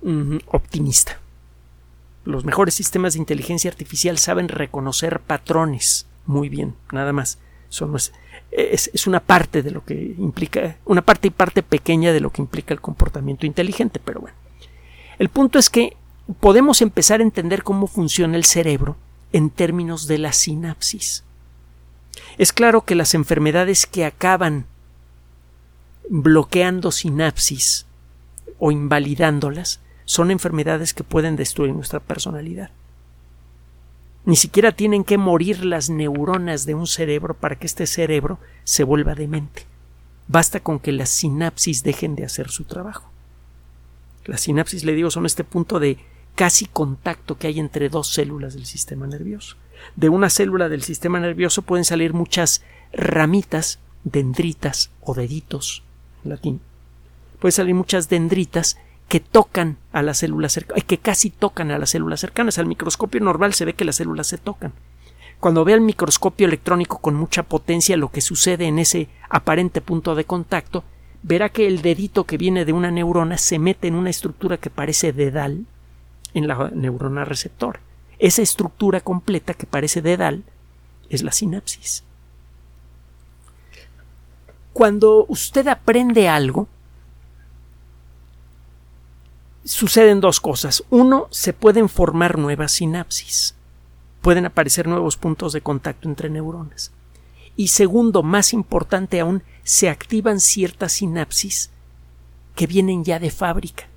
mm, 0.03 0.39
optimista. 0.47 1.21
Los 2.25 2.45
mejores 2.45 2.75
sistemas 2.75 3.15
de 3.15 3.21
inteligencia 3.21 3.71
artificial 3.71 4.19
saben 4.19 4.49
reconocer 4.49 5.21
patrones 5.21 6.07
muy 6.27 6.49
bien, 6.49 6.75
nada 6.91 7.13
más. 7.13 7.39
es, 8.51 8.91
es, 8.93 9.07
una 9.07 9.21
parte 9.21 9.63
de 9.63 9.71
lo 9.71 9.85
que 9.85 10.15
implica, 10.19 10.79
una 10.87 11.03
parte 11.03 11.29
y 11.29 11.31
parte 11.31 11.63
pequeña 11.63 12.13
de 12.13 12.21
lo 12.21 12.31
que 12.31 12.43
implica 12.43 12.75
el 12.75 12.81
comportamiento 12.81 13.47
inteligente, 13.47 14.01
pero 14.05 14.21
bueno. 14.21 14.42
El 15.19 15.29
punto 15.29 15.59
es 15.59 15.71
que 15.71 15.97
podemos 16.41 16.83
empezar 16.83 17.21
a 17.21 17.25
entender 17.25 17.63
cómo 17.63 17.87
funciona 17.87 18.37
el 18.37 18.45
cerebro 18.45 18.97
en 19.33 19.51
términos 19.51 20.07
de 20.07 20.19
la 20.19 20.33
sinapsis. 20.33 21.25
Es 22.39 22.53
claro 22.53 22.83
que 22.83 22.95
las 22.95 23.15
enfermedades 23.15 23.87
que 23.87 24.05
acaban 24.05 24.67
bloqueando 26.09 26.91
sinapsis 26.91 27.87
o 28.59 28.71
invalidándolas 28.71 29.81
son 30.05 30.31
enfermedades 30.31 30.95
que 30.95 31.05
pueden 31.05 31.37
destruir 31.37 31.73
nuestra 31.75 32.01
personalidad. 32.01 32.71
Ni 34.25 34.37
siquiera 34.37 34.73
tienen 34.73 35.05
que 35.05 35.19
morir 35.19 35.65
las 35.65 35.91
neuronas 35.91 36.65
de 36.65 36.75
un 36.75 36.87
cerebro 36.87 37.35
para 37.35 37.57
que 37.57 37.67
este 37.67 37.87
cerebro 37.87 38.39
se 38.63 38.85
vuelva 38.85 39.15
demente. 39.15 39.67
Basta 40.29 40.61
con 40.61 40.79
que 40.79 40.93
las 40.93 41.09
sinapsis 41.09 41.83
dejen 41.83 42.15
de 42.15 42.25
hacer 42.25 42.51
su 42.51 42.65
trabajo. 42.65 43.12
Las 44.25 44.43
sinapsis, 44.43 44.85
le 44.85 44.95
digo, 44.95 45.11
son 45.11 45.27
este 45.27 45.45
punto 45.45 45.81
de 45.81 45.99
casi 46.35 46.67
contacto 46.67 47.37
que 47.37 47.49
hay 47.49 47.59
entre 47.59 47.89
dos 47.89 48.13
células 48.13 48.55
del 48.55 48.67
sistema 48.67 49.07
nervioso. 49.07 49.57
De 49.97 50.09
una 50.09 50.31
célula 50.31 50.69
del 50.69 50.83
sistema 50.83 51.21
nervioso 51.21 51.63
pueden 51.63 51.85
salir 51.85 52.15
muchas 52.15 52.63
ramitas, 52.93 53.81
dendritas 54.05 54.91
o 55.01 55.15
deditos 55.15 55.83
latín, 56.25 56.61
puede 57.41 57.53
salir 57.53 57.75
muchas 57.75 58.09
dendritas 58.09 58.79
que 59.09 59.21
tocan 59.21 59.77
a 59.93 60.03
las 60.03 60.19
células 60.19 60.53
cercanas, 60.53 60.85
que 60.85 60.99
casi 60.99 61.31
tocan 61.31 61.71
a 61.71 61.79
las 61.79 61.91
células 61.91 62.21
cercanas. 62.21 62.59
Al 62.59 62.67
microscopio 62.67 63.21
normal 63.21 63.53
se 63.53 63.65
ve 63.65 63.75
que 63.75 63.85
las 63.85 63.97
células 63.97 64.27
se 64.29 64.39
tocan. 64.39 64.73
Cuando 65.41 65.65
ve 65.65 65.73
el 65.73 65.81
microscopio 65.81 66.47
electrónico 66.47 66.99
con 66.99 67.15
mucha 67.15 67.43
potencia 67.43 67.97
lo 67.97 68.11
que 68.11 68.21
sucede 68.21 68.67
en 68.67 68.79
ese 68.79 69.09
aparente 69.29 69.81
punto 69.81 70.15
de 70.15 70.25
contacto, 70.25 70.85
verá 71.23 71.49
que 71.49 71.67
el 71.67 71.83
dedito 71.83 72.25
que 72.25 72.37
viene 72.37 72.65
de 72.65 72.73
una 72.73 72.91
neurona 72.91 73.39
se 73.39 73.59
mete 73.59 73.89
en 73.89 73.95
una 73.95 74.11
estructura 74.11 74.57
que 74.57 74.71
parece 74.71 75.13
dedal 75.13 75.67
en 76.35 76.49
la 76.49 76.71
neurona 76.75 77.25
receptor. 77.25 77.81
Esa 78.19 78.43
estructura 78.43 79.01
completa 79.01 79.55
que 79.55 79.67
parece 79.67 80.03
dedal 80.03 80.45
es 81.09 81.23
la 81.23 81.33
sinapsis. 81.33 82.05
Cuando 84.73 85.27
usted 85.29 85.69
aprende 85.69 86.29
algo, 86.29 86.67
suceden 89.65 90.21
dos 90.21 90.41
cosas. 90.41 90.83
Uno, 90.91 91.29
se 91.31 91.53
pueden 91.53 91.89
formar 91.89 92.39
nuevas 92.39 92.73
sinapsis. 92.73 93.55
Pueden 94.23 94.47
aparecer 94.47 94.87
nuevos 94.89 95.17
puntos 95.17 95.53
de 95.53 95.61
contacto 95.61 96.09
entre 96.09 96.31
neuronas. 96.31 96.93
Y 97.57 97.69
segundo, 97.69 98.23
más 98.23 98.53
importante 98.53 99.21
aún, 99.21 99.43
se 99.63 99.89
activan 99.89 100.41
ciertas 100.41 100.93
sinapsis 100.93 101.71
que 102.55 102.67
vienen 102.67 103.05
ya 103.05 103.19
de 103.19 103.31
fábrica. 103.31 103.89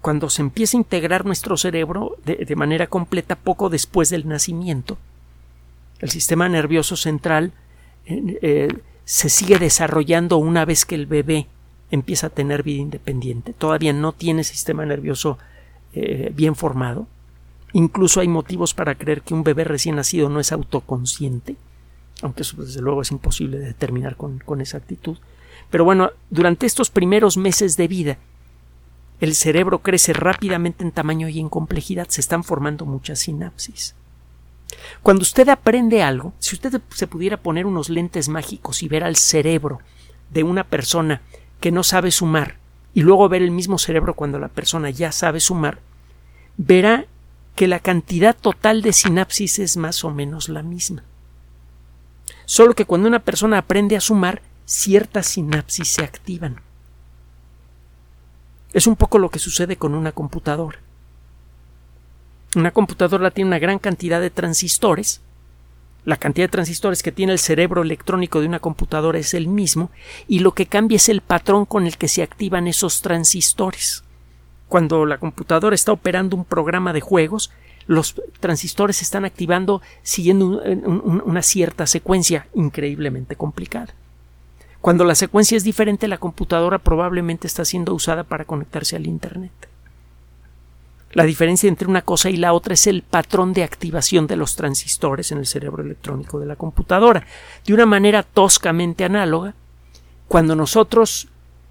Cuando 0.00 0.30
se 0.30 0.42
empieza 0.42 0.76
a 0.76 0.80
integrar 0.80 1.26
nuestro 1.26 1.56
cerebro 1.56 2.16
de, 2.24 2.56
manera 2.56 2.86
completa 2.86 3.36
poco 3.36 3.68
después 3.68 4.08
del 4.08 4.26
nacimiento, 4.26 4.96
el 5.98 6.10
sistema 6.10 6.48
nervioso 6.48 6.96
central 6.96 7.52
eh, 8.06 8.68
se 9.04 9.28
sigue 9.28 9.58
desarrollando 9.58 10.38
una 10.38 10.64
vez 10.64 10.86
que 10.86 10.94
el 10.94 11.06
bebé 11.06 11.48
empieza 11.90 12.28
a 12.28 12.30
tener 12.30 12.62
vida 12.62 12.80
independiente. 12.80 13.52
Todavía 13.52 13.92
no 13.92 14.12
tiene 14.12 14.44
sistema 14.44 14.86
nervioso 14.86 15.38
eh, 15.92 16.32
bien 16.34 16.54
formado. 16.54 17.06
Incluso 17.72 18.20
hay 18.20 18.28
motivos 18.28 18.74
para 18.74 18.94
creer 18.94 19.22
que 19.22 19.34
un 19.34 19.44
bebé 19.44 19.64
recién 19.64 19.96
nacido 19.96 20.28
no 20.28 20.40
es 20.40 20.52
autoconsciente, 20.52 21.56
aunque 22.22 22.42
eso 22.42 22.62
desde 22.62 22.80
luego 22.80 23.02
es 23.02 23.10
imposible 23.10 23.58
de 23.58 23.66
determinar 23.66 24.16
con, 24.16 24.38
con 24.38 24.60
exactitud. 24.60 25.18
Pero 25.70 25.84
bueno, 25.84 26.10
durante 26.30 26.66
estos 26.66 26.90
primeros 26.90 27.36
meses 27.36 27.76
de 27.76 27.88
vida, 27.88 28.18
el 29.20 29.34
cerebro 29.34 29.80
crece 29.80 30.12
rápidamente 30.12 30.82
en 30.82 30.92
tamaño 30.92 31.28
y 31.28 31.40
en 31.40 31.48
complejidad, 31.48 32.08
se 32.08 32.20
están 32.20 32.42
formando 32.42 32.86
muchas 32.86 33.20
sinapsis. 33.20 33.94
Cuando 35.02 35.22
usted 35.22 35.48
aprende 35.48 36.02
algo, 36.02 36.32
si 36.38 36.54
usted 36.54 36.80
se 36.94 37.06
pudiera 37.06 37.36
poner 37.36 37.66
unos 37.66 37.88
lentes 37.88 38.28
mágicos 38.28 38.82
y 38.82 38.88
ver 38.88 39.04
al 39.04 39.16
cerebro 39.16 39.80
de 40.30 40.42
una 40.42 40.64
persona 40.64 41.22
que 41.60 41.70
no 41.70 41.82
sabe 41.82 42.10
sumar 42.10 42.56
y 42.94 43.02
luego 43.02 43.28
ver 43.28 43.42
el 43.42 43.50
mismo 43.50 43.78
cerebro 43.78 44.14
cuando 44.14 44.38
la 44.38 44.48
persona 44.48 44.90
ya 44.90 45.12
sabe 45.12 45.40
sumar, 45.40 45.78
verá 46.56 47.06
que 47.54 47.68
la 47.68 47.80
cantidad 47.80 48.36
total 48.36 48.82
de 48.82 48.92
sinapsis 48.92 49.58
es 49.58 49.76
más 49.76 50.04
o 50.04 50.10
menos 50.10 50.48
la 50.48 50.62
misma. 50.62 51.04
Solo 52.50 52.74
que 52.74 52.84
cuando 52.84 53.06
una 53.06 53.20
persona 53.20 53.58
aprende 53.58 53.96
a 53.96 54.00
sumar, 54.00 54.42
ciertas 54.64 55.26
sinapsis 55.26 55.86
se 55.86 56.02
activan. 56.02 56.60
Es 58.72 58.88
un 58.88 58.96
poco 58.96 59.18
lo 59.18 59.28
que 59.28 59.38
sucede 59.38 59.76
con 59.76 59.94
una 59.94 60.10
computadora. 60.10 60.80
Una 62.56 62.72
computadora 62.72 63.30
tiene 63.30 63.46
una 63.46 63.60
gran 63.60 63.78
cantidad 63.78 64.20
de 64.20 64.30
transistores 64.30 65.20
La 66.04 66.16
cantidad 66.16 66.46
de 66.46 66.50
transistores 66.50 67.04
que 67.04 67.12
tiene 67.12 67.30
el 67.30 67.38
cerebro 67.38 67.82
electrónico 67.82 68.40
de 68.40 68.48
una 68.48 68.58
computadora 68.58 69.20
es 69.20 69.32
el 69.32 69.46
mismo 69.46 69.92
y 70.26 70.40
lo 70.40 70.50
que 70.50 70.66
cambia 70.66 70.96
es 70.96 71.08
el 71.08 71.20
patrón 71.20 71.66
con 71.66 71.86
el 71.86 71.98
que 71.98 72.08
se 72.08 72.24
activan 72.24 72.66
esos 72.66 73.00
transistores. 73.00 74.02
Cuando 74.66 75.06
la 75.06 75.18
computadora 75.18 75.76
está 75.76 75.92
operando 75.92 76.34
un 76.34 76.44
programa 76.44 76.92
de 76.92 77.00
juegos, 77.00 77.52
los 77.86 78.20
transistores 78.38 78.96
se 78.96 79.04
están 79.04 79.24
activando 79.24 79.82
siguiendo 80.02 80.62
una 81.24 81.42
cierta 81.42 81.86
secuencia 81.86 82.46
increíblemente 82.54 83.36
complicada. 83.36 83.94
Cuando 84.80 85.04
la 85.04 85.14
secuencia 85.14 85.56
es 85.56 85.64
diferente, 85.64 86.08
la 86.08 86.18
computadora 86.18 86.78
probablemente 86.78 87.46
está 87.46 87.64
siendo 87.64 87.94
usada 87.94 88.24
para 88.24 88.44
conectarse 88.44 88.96
al 88.96 89.06
Internet. 89.06 89.52
La 91.12 91.24
diferencia 91.24 91.68
entre 91.68 91.88
una 91.88 92.02
cosa 92.02 92.30
y 92.30 92.36
la 92.36 92.52
otra 92.52 92.74
es 92.74 92.86
el 92.86 93.02
patrón 93.02 93.52
de 93.52 93.64
activación 93.64 94.26
de 94.28 94.36
los 94.36 94.54
transistores 94.54 95.32
en 95.32 95.38
el 95.38 95.46
cerebro 95.46 95.82
electrónico 95.82 96.38
de 96.38 96.46
la 96.46 96.56
computadora. 96.56 97.26
De 97.66 97.74
una 97.74 97.84
manera 97.84 98.22
toscamente 98.22 99.04
análoga, 99.04 99.54
cuando 100.28 100.54
nosotros 100.54 101.28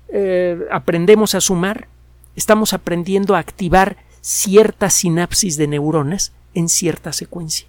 eh, 0.10 0.68
aprendemos 0.70 1.36
a 1.36 1.42
sumar, 1.42 1.88
estamos 2.36 2.74
aprendiendo 2.74 3.36
a 3.36 3.40
activar 3.40 3.96
cierta 4.22 4.90
sinapsis 4.90 5.58
de 5.58 5.68
neuronas 5.68 6.34
en 6.54 6.70
cierta 6.70 7.14
secuencia. 7.14 7.68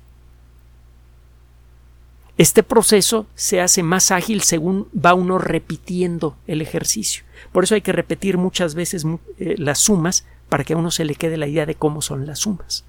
Este 2.38 2.62
proceso 2.62 3.26
se 3.34 3.60
hace 3.60 3.82
más 3.82 4.10
ágil 4.10 4.40
según 4.40 4.88
va 4.94 5.12
uno 5.12 5.36
repitiendo 5.36 6.36
el 6.46 6.62
ejercicio. 6.62 7.22
Por 7.52 7.64
eso 7.64 7.74
hay 7.74 7.82
que 7.82 7.92
repetir 7.92 8.38
muchas 8.38 8.74
veces 8.74 9.04
eh, 9.38 9.56
las 9.58 9.78
sumas 9.78 10.24
para 10.48 10.64
que 10.64 10.72
a 10.72 10.76
uno 10.78 10.90
se 10.90 11.04
le 11.04 11.16
quede 11.16 11.36
la 11.36 11.46
idea 11.46 11.66
de 11.66 11.74
cómo 11.74 12.00
son 12.00 12.26
las 12.26 12.38
sumas. 12.38 12.84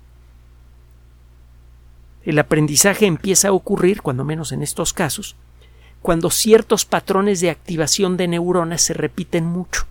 El 2.24 2.40
aprendizaje 2.40 3.08
empieza 3.08 3.50
a 3.50 3.52
ocurrir, 3.52 4.02
cuando 4.02 4.24
menos 4.24 4.52
en 4.52 4.62
estos 4.62 4.94
casos, 4.94 5.36
cuando 6.02 6.30
ciertos 6.30 6.86
patrones 6.86 7.42
de 7.42 7.50
activación 7.50 8.16
de 8.16 8.28
neuronas 8.28 8.82
se 8.82 8.94
repiten 8.94 9.46
mucho. 9.46 9.86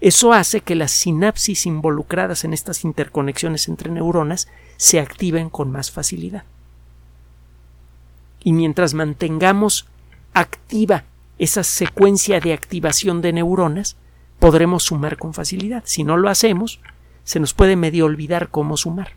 Eso 0.00 0.32
hace 0.32 0.60
que 0.60 0.74
las 0.74 0.92
sinapsis 0.92 1.66
involucradas 1.66 2.44
en 2.44 2.52
estas 2.52 2.84
interconexiones 2.84 3.68
entre 3.68 3.90
neuronas 3.90 4.48
se 4.76 5.00
activen 5.00 5.50
con 5.50 5.70
más 5.70 5.90
facilidad. 5.90 6.44
Y 8.44 8.52
mientras 8.52 8.94
mantengamos 8.94 9.86
activa 10.34 11.04
esa 11.38 11.64
secuencia 11.64 12.40
de 12.40 12.52
activación 12.52 13.20
de 13.22 13.32
neuronas, 13.32 13.96
podremos 14.38 14.84
sumar 14.84 15.16
con 15.16 15.34
facilidad. 15.34 15.82
Si 15.86 16.04
no 16.04 16.16
lo 16.16 16.28
hacemos, 16.28 16.80
se 17.24 17.40
nos 17.40 17.52
puede 17.52 17.76
medio 17.76 18.06
olvidar 18.06 18.48
cómo 18.50 18.76
sumar. 18.76 19.12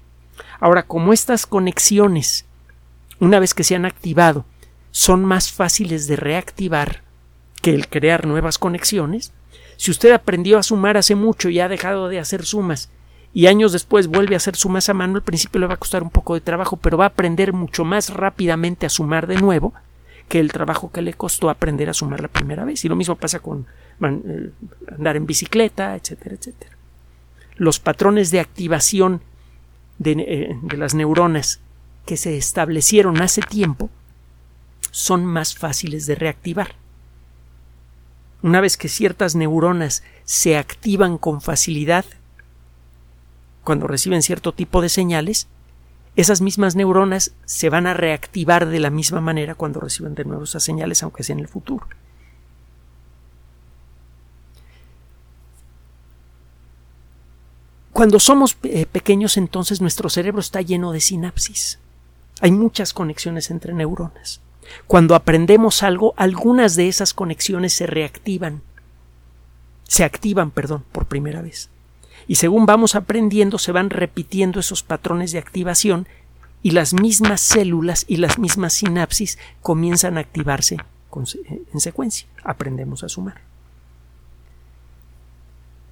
Ahora, 0.60 0.84
como 0.84 1.14
estas 1.14 1.46
conexiones, 1.46 2.46
una 3.20 3.40
vez 3.40 3.54
que 3.54 3.64
se 3.64 3.76
han 3.76 3.86
activado, 3.86 4.46
son 4.92 5.24
más 5.24 5.52
fáciles 5.52 6.08
de 6.08 6.16
reactivar 6.16 7.04
que 7.62 7.74
el 7.74 7.88
crear 7.88 8.26
nuevas 8.26 8.58
conexiones, 8.58 9.32
si 9.82 9.90
usted 9.90 10.12
aprendió 10.12 10.60
a 10.60 10.64
sumar 10.64 10.96
hace 10.96 11.16
mucho 11.16 11.50
y 11.50 11.60
ha 11.60 11.68
dejado 11.68 12.08
de 12.08 12.20
hacer 12.20 12.46
sumas 12.46 12.90
y 13.34 13.48
años 13.48 13.72
después 13.72 14.08
vuelve 14.08 14.36
a 14.36 14.38
hacer 14.38 14.56
sumas 14.56 14.90
a 14.90 14.94
mano, 14.94 15.16
al 15.16 15.24
principio 15.24 15.60
le 15.60 15.66
va 15.66 15.74
a 15.74 15.78
costar 15.78 16.04
un 16.04 16.12
poco 16.12 16.36
de 16.36 16.42
trabajo, 16.42 16.78
pero 16.78 16.98
va 16.98 17.06
a 17.06 17.08
aprender 17.08 17.52
mucho 17.52 17.84
más 17.84 18.12
rápidamente 18.12 18.86
a 18.86 18.90
sumar 18.90 19.26
de 19.26 19.38
nuevo 19.38 19.74
que 20.28 20.40
el 20.40 20.52
trabajo 20.52 20.92
que 20.92 21.02
le 21.02 21.14
costó 21.14 21.50
aprender 21.50 21.90
a 21.90 21.96
sumar 21.96 22.22
la 22.22 22.28
primera 22.28 22.64
vez. 22.64 22.86
Y 22.86 22.90
lo 22.90 22.96
mismo 22.96 23.16
pasa 23.16 23.40
con 23.40 23.66
eh, 24.02 24.52
andar 24.96 25.16
en 25.16 25.26
bicicleta, 25.26 25.96
etcétera, 25.96 26.36
etcétera 26.36 26.78
los 27.62 27.80
patrones 27.80 28.32
de 28.32 28.40
activación 28.40 29.22
eh, 30.04 30.58
de, 30.64 30.78
las 30.78 30.96
neuronas 30.96 31.60
que 32.08 32.18
se 32.18 32.36
establecieron 32.36 33.22
hace 33.22 33.42
tiempo 33.42 33.92
son 34.90 35.26
más 35.26 35.54
fáciles 35.54 36.08
de 36.08 36.16
reactivar. 36.16 36.74
Una 38.44 38.62
vez 38.62 38.78
que 38.78 38.90
ciertas 38.90 39.36
neuronas 39.36 40.04
se 40.24 40.58
activan 40.58 41.18
con 41.18 41.42
facilidad 41.42 42.06
cuando 43.64 43.88
reciben 43.88 44.24
cierto 44.24 44.54
tipo 44.54 44.82
de 44.82 44.90
señales, 44.90 45.48
esas 46.16 46.42
mismas 46.42 46.76
neuronas 46.76 47.34
se 47.46 47.70
van 47.70 47.88
a 47.88 47.94
reactivar 47.94 48.68
de 48.68 48.80
la 48.80 48.90
misma 48.90 49.22
manera 49.22 49.56
cuando 49.56 49.80
reciben 49.80 50.16
de 50.16 50.26
nuevo 50.26 50.44
esas 50.44 50.64
señales, 50.64 51.04
aunque 51.04 51.24
sea 51.24 51.34
en 51.34 51.40
el 51.40 51.48
futuro. 51.48 51.88
Cuando 57.94 58.20
somos 58.20 58.58
eh, 58.64 58.88
pequeños 58.88 59.38
entonces 59.38 59.80
nuestro 59.80 60.10
cerebro 60.10 60.40
está 60.40 60.62
lleno 60.62 60.92
de 60.92 61.02
sinapsis. 61.02 61.78
Hay 62.40 62.52
muchas 62.52 62.94
conexiones 62.94 63.52
entre 63.52 63.74
neuronas. 63.74 64.42
Cuando 64.88 65.16
aprendemos 65.16 65.84
algo, 65.84 66.14
algunas 66.18 66.76
de 66.76 66.88
esas 66.88 67.14
conexiones 67.14 67.74
se 67.74 67.88
reactivan. 67.88 68.62
Se 69.84 70.04
activan, 70.04 70.52
perdón, 70.52 70.84
por 70.92 71.06
primera 71.06 71.42
vez. 71.42 71.70
Y 72.28 72.36
según 72.36 72.66
vamos 72.66 72.96
aprendiendo, 72.96 73.58
se 73.58 73.72
van 73.72 73.90
repitiendo 73.90 74.60
esos 74.60 74.84
patrones 74.84 75.32
de 75.32 75.40
activación 75.40 76.08
y 76.64 76.72
las 76.72 76.94
mismas 76.94 77.42
células 77.42 78.06
y 78.08 78.18
las 78.18 78.38
mismas 78.38 78.74
sinapsis 78.74 79.38
comienzan 79.62 80.18
a 80.18 80.22
activarse 80.22 80.78
en 81.74 81.80
secuencia. 81.80 82.28
Aprendemos 82.44 83.04
a 83.04 83.10
sumar. 83.10 83.42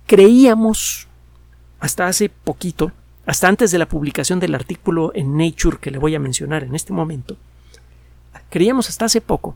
Creíamos 0.07 1.07
hasta 1.79 2.07
hace 2.07 2.29
poquito, 2.29 2.91
hasta 3.25 3.47
antes 3.47 3.71
de 3.71 3.77
la 3.77 3.87
publicación 3.87 4.39
del 4.39 4.55
artículo 4.55 5.11
en 5.13 5.37
Nature 5.37 5.77
que 5.79 5.91
le 5.91 5.97
voy 5.97 6.15
a 6.15 6.19
mencionar 6.19 6.63
en 6.63 6.75
este 6.75 6.93
momento, 6.93 7.37
creíamos 8.49 8.89
hasta 8.89 9.05
hace 9.05 9.21
poco 9.21 9.55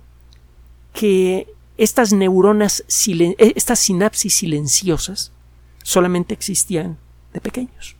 que 0.94 1.48
estas 1.78 2.14
neuronas, 2.14 2.84
eh, 3.08 3.36
estas 3.56 3.80
sinapsis 3.80 4.36
silenciosas, 4.36 5.32
solamente 5.84 6.34
existían 6.34 6.98
de 7.34 7.42
pequeños, 7.42 7.96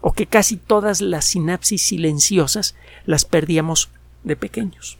o 0.00 0.12
que 0.12 0.26
casi 0.26 0.56
todas 0.56 1.00
las 1.00 1.24
sinapsis 1.24 1.82
silenciosas 1.82 2.74
las 3.06 3.24
perdíamos 3.24 3.90
de 4.24 4.36
pequeños. 4.36 4.98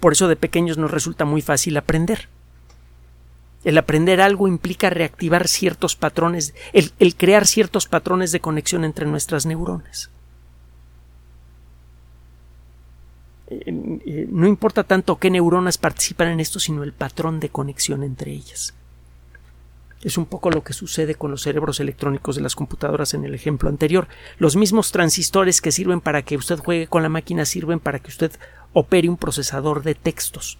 Por 0.00 0.12
eso 0.12 0.28
de 0.28 0.36
pequeños 0.36 0.78
nos 0.78 0.90
resulta 0.90 1.24
muy 1.24 1.42
fácil 1.42 1.76
aprender. 1.76 2.28
El 3.64 3.78
aprender 3.78 4.20
algo 4.20 4.46
implica 4.46 4.90
reactivar 4.90 5.48
ciertos 5.48 5.96
patrones, 5.96 6.54
el, 6.72 7.16
crear 7.16 7.46
ciertos 7.46 7.86
patrones 7.86 8.30
de 8.30 8.40
conexión 8.40 8.84
entre 8.84 9.06
nuestras 9.06 9.46
neuronas. 9.46 10.10
Eh, 13.48 14.00
eh, 14.06 14.26
no 14.30 14.46
importa 14.46 14.82
tanto 14.84 15.16
qué 15.16 15.30
neuronas 15.30 15.78
participan 15.78 16.28
en 16.28 16.40
esto, 16.40 16.58
sino 16.58 16.82
el 16.82 16.92
patrón 16.92 17.40
de 17.40 17.48
conexión 17.48 18.02
entre 18.02 18.32
ellas. 18.32 18.74
Es 20.02 20.18
un 20.18 20.26
poco 20.26 20.50
lo 20.50 20.62
que 20.62 20.72
sucede 20.72 21.14
con 21.14 21.30
los 21.30 21.42
cerebros 21.42 21.80
electrónicos 21.80 22.36
de 22.36 22.42
las 22.42 22.54
computadoras 22.54 23.14
en 23.14 23.24
el 23.24 23.34
ejemplo 23.34 23.68
anterior. 23.68 24.08
Los 24.38 24.56
mismos 24.56 24.92
transistores 24.92 25.60
que 25.60 25.72
sirven 25.72 26.00
para 26.00 26.22
que 26.22 26.36
usted 26.36 26.58
juegue 26.58 26.86
con 26.86 27.02
la 27.02 27.08
máquina 27.08 27.44
sirven 27.44 27.80
para 27.80 27.98
que 27.98 28.08
usted 28.08 28.32
opere 28.72 29.08
un 29.08 29.16
procesador 29.16 29.82
de 29.82 29.94
textos. 29.94 30.58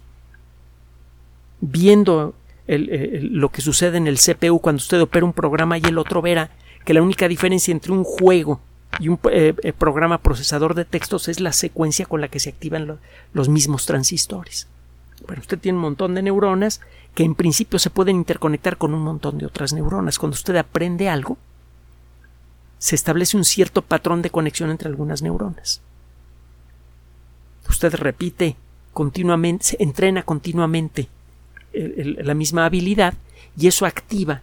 Viendo 1.61 2.33
lo 2.67 3.49
que 3.49 3.61
sucede 3.61 3.97
en 3.97 4.07
el 4.07 4.17
CPU 4.19 4.59
cuando 4.59 4.79
usted 4.79 5.01
opera 5.01 5.25
un 5.25 5.33
programa 5.33 5.77
y 5.77 5.83
el 5.85 5.97
otro 5.97 6.21
verá 6.21 6.51
que 6.83 6.93
la 6.93 7.01
única 7.01 7.27
diferencia 7.29 7.71
entre 7.71 7.93
un 7.93 8.03
juego 8.03 8.59
y 8.99 9.09
un 9.09 9.19
eh, 9.31 9.53
eh, 9.63 9.73
programa 9.73 10.17
procesador 10.19 10.73
de 10.73 10.85
textos 10.85 11.27
es 11.27 11.39
la 11.39 11.53
secuencia 11.53 12.05
con 12.05 12.21
la 12.21 12.27
que 12.27 12.39
se 12.39 12.49
activan 12.49 12.99
los 13.33 13.49
mismos 13.49 13.85
transistores. 13.85 14.67
Bueno, 15.25 15.41
usted 15.41 15.59
tiene 15.59 15.77
un 15.77 15.83
montón 15.83 16.15
de 16.15 16.21
neuronas 16.21 16.81
que 17.13 17.23
en 17.23 17.35
principio 17.35 17.79
se 17.79 17.89
pueden 17.89 18.15
interconectar 18.15 18.77
con 18.77 18.93
un 18.93 19.01
montón 19.01 19.37
de 19.37 19.45
otras 19.45 19.73
neuronas. 19.73 20.19
Cuando 20.19 20.35
usted 20.35 20.55
aprende 20.55 21.09
algo, 21.09 21.37
se 22.79 22.95
establece 22.95 23.37
un 23.37 23.45
cierto 23.45 23.81
patrón 23.81 24.21
de 24.21 24.29
conexión 24.29 24.69
entre 24.69 24.87
algunas 24.87 25.21
neuronas. 25.21 25.81
Usted 27.69 27.93
repite 27.95 28.55
continuamente, 28.93 29.65
se 29.65 29.77
entrena 29.79 30.23
continuamente 30.23 31.09
la 31.73 32.33
misma 32.33 32.65
habilidad 32.65 33.13
y 33.57 33.67
eso 33.67 33.85
activa 33.85 34.41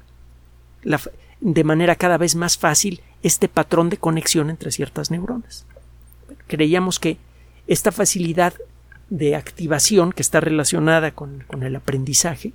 de 1.41 1.65
manera 1.65 1.97
cada 1.97 2.19
vez 2.19 2.35
más 2.35 2.59
fácil 2.59 3.01
este 3.25 3.49
patrón 3.49 3.89
de 3.89 3.97
conexión 3.97 4.51
entre 4.51 4.71
ciertas 4.71 5.11
neuronas. 5.11 5.65
Creíamos 6.47 7.01
que 7.01 7.17
esta 7.67 7.91
facilidad 7.91 8.53
de 9.09 9.35
activación 9.35 10.13
que 10.13 10.23
está 10.23 10.41
relacionada 10.41 11.13
con, 11.13 11.43
con 11.47 11.63
el 11.63 11.75
aprendizaje 11.75 12.53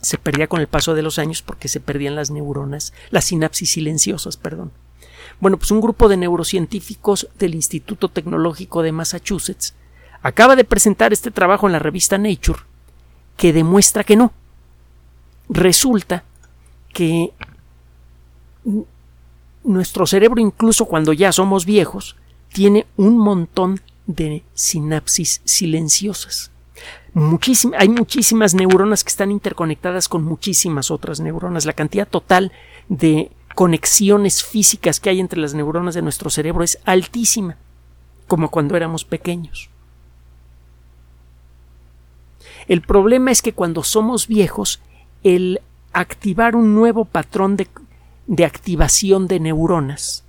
se 0.00 0.16
perdía 0.16 0.46
con 0.46 0.60
el 0.60 0.68
paso 0.68 0.94
de 0.94 1.02
los 1.02 1.18
años 1.18 1.42
porque 1.42 1.66
se 1.66 1.80
perdían 1.80 2.14
las 2.14 2.30
neuronas, 2.30 2.92
las 3.10 3.24
sinapsis 3.24 3.72
silenciosas, 3.72 4.36
perdón. 4.36 4.70
Bueno, 5.40 5.56
pues 5.56 5.72
un 5.72 5.80
grupo 5.80 6.08
de 6.08 6.16
neurocientíficos 6.16 7.28
del 7.36 7.56
Instituto 7.56 8.08
Tecnológico 8.08 8.82
de 8.82 8.92
Massachusetts 8.92 9.74
acaba 10.22 10.54
de 10.54 10.64
presentar 10.64 11.12
este 11.12 11.32
trabajo 11.32 11.66
en 11.66 11.72
la 11.72 11.80
revista 11.80 12.16
Nature 12.16 12.60
que 13.36 13.52
demuestra 13.52 14.04
que 14.04 14.14
no. 14.14 14.32
Resulta 15.48 16.22
que 16.92 17.32
nuestro 19.68 20.06
cerebro, 20.06 20.40
incluso 20.40 20.86
cuando 20.86 21.12
ya 21.12 21.30
somos 21.32 21.64
viejos, 21.64 22.16
tiene 22.52 22.86
un 22.96 23.18
montón 23.18 23.80
de 24.06 24.42
sinapsis 24.54 25.42
silenciosas. 25.44 26.50
hay 27.76 27.88
muchísimas 27.88 28.54
neuronas 28.54 29.04
que 29.04 29.10
están 29.10 29.30
interconectadas 29.30 30.08
con 30.08 30.24
muchísimas 30.24 30.90
otras 30.90 31.20
neuronas. 31.20 31.66
La 31.66 31.72
cantidad 31.72 32.08
total 32.08 32.52
de 32.88 33.30
conexiones 33.54 34.42
físicas 34.42 35.00
que 35.00 35.10
hay 35.10 35.20
entre 35.20 35.40
las 35.40 35.52
neuronas 35.54 35.94
de 35.94 36.02
nuestro 36.02 36.30
cerebro 36.30 36.64
es 36.64 36.78
altísima, 36.84 37.56
como 38.26 38.50
cuando 38.50 38.76
éramos 38.76 39.04
pequeños. 39.04 39.68
El 42.68 42.82
problema 42.82 43.30
es 43.30 43.42
que 43.42 43.52
cuando 43.52 43.82
somos 43.82 44.28
viejos, 44.28 44.80
el 45.24 45.60
activar 45.92 46.54
un 46.54 46.74
nuevo 46.74 47.04
patrón 47.04 47.56
de, 47.56 47.66
de 48.28 48.44
activación 48.44 49.26
de 49.26 49.40
neuronas 49.40 50.22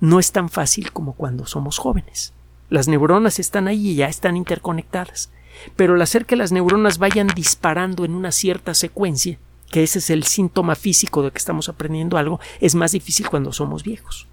no 0.00 0.18
es 0.18 0.32
tan 0.32 0.48
fácil 0.48 0.92
como 0.92 1.12
cuando 1.14 1.46
somos 1.46 1.78
jóvenes. 1.78 2.32
Las 2.68 2.88
neuronas 2.88 3.38
están 3.38 3.68
ahí 3.68 3.90
y 3.90 3.94
ya 3.96 4.08
están 4.08 4.36
interconectadas. 4.36 5.30
Pero 5.76 5.94
el 5.94 6.02
hacer 6.02 6.26
que 6.26 6.36
las 6.36 6.52
neuronas 6.52 6.98
vayan 6.98 7.28
disparando 7.28 8.04
en 8.04 8.14
una 8.14 8.32
cierta 8.32 8.74
secuencia, 8.74 9.38
que 9.70 9.82
ese 9.82 9.98
es 9.98 10.10
el 10.10 10.24
síntoma 10.24 10.74
físico 10.74 11.22
de 11.22 11.30
que 11.30 11.38
estamos 11.38 11.68
aprendiendo 11.68 12.16
algo, 12.16 12.40
es 12.60 12.74
más 12.74 12.92
difícil 12.92 13.28
cuando 13.28 13.52
somos 13.52 13.84
viejos. 13.84 14.26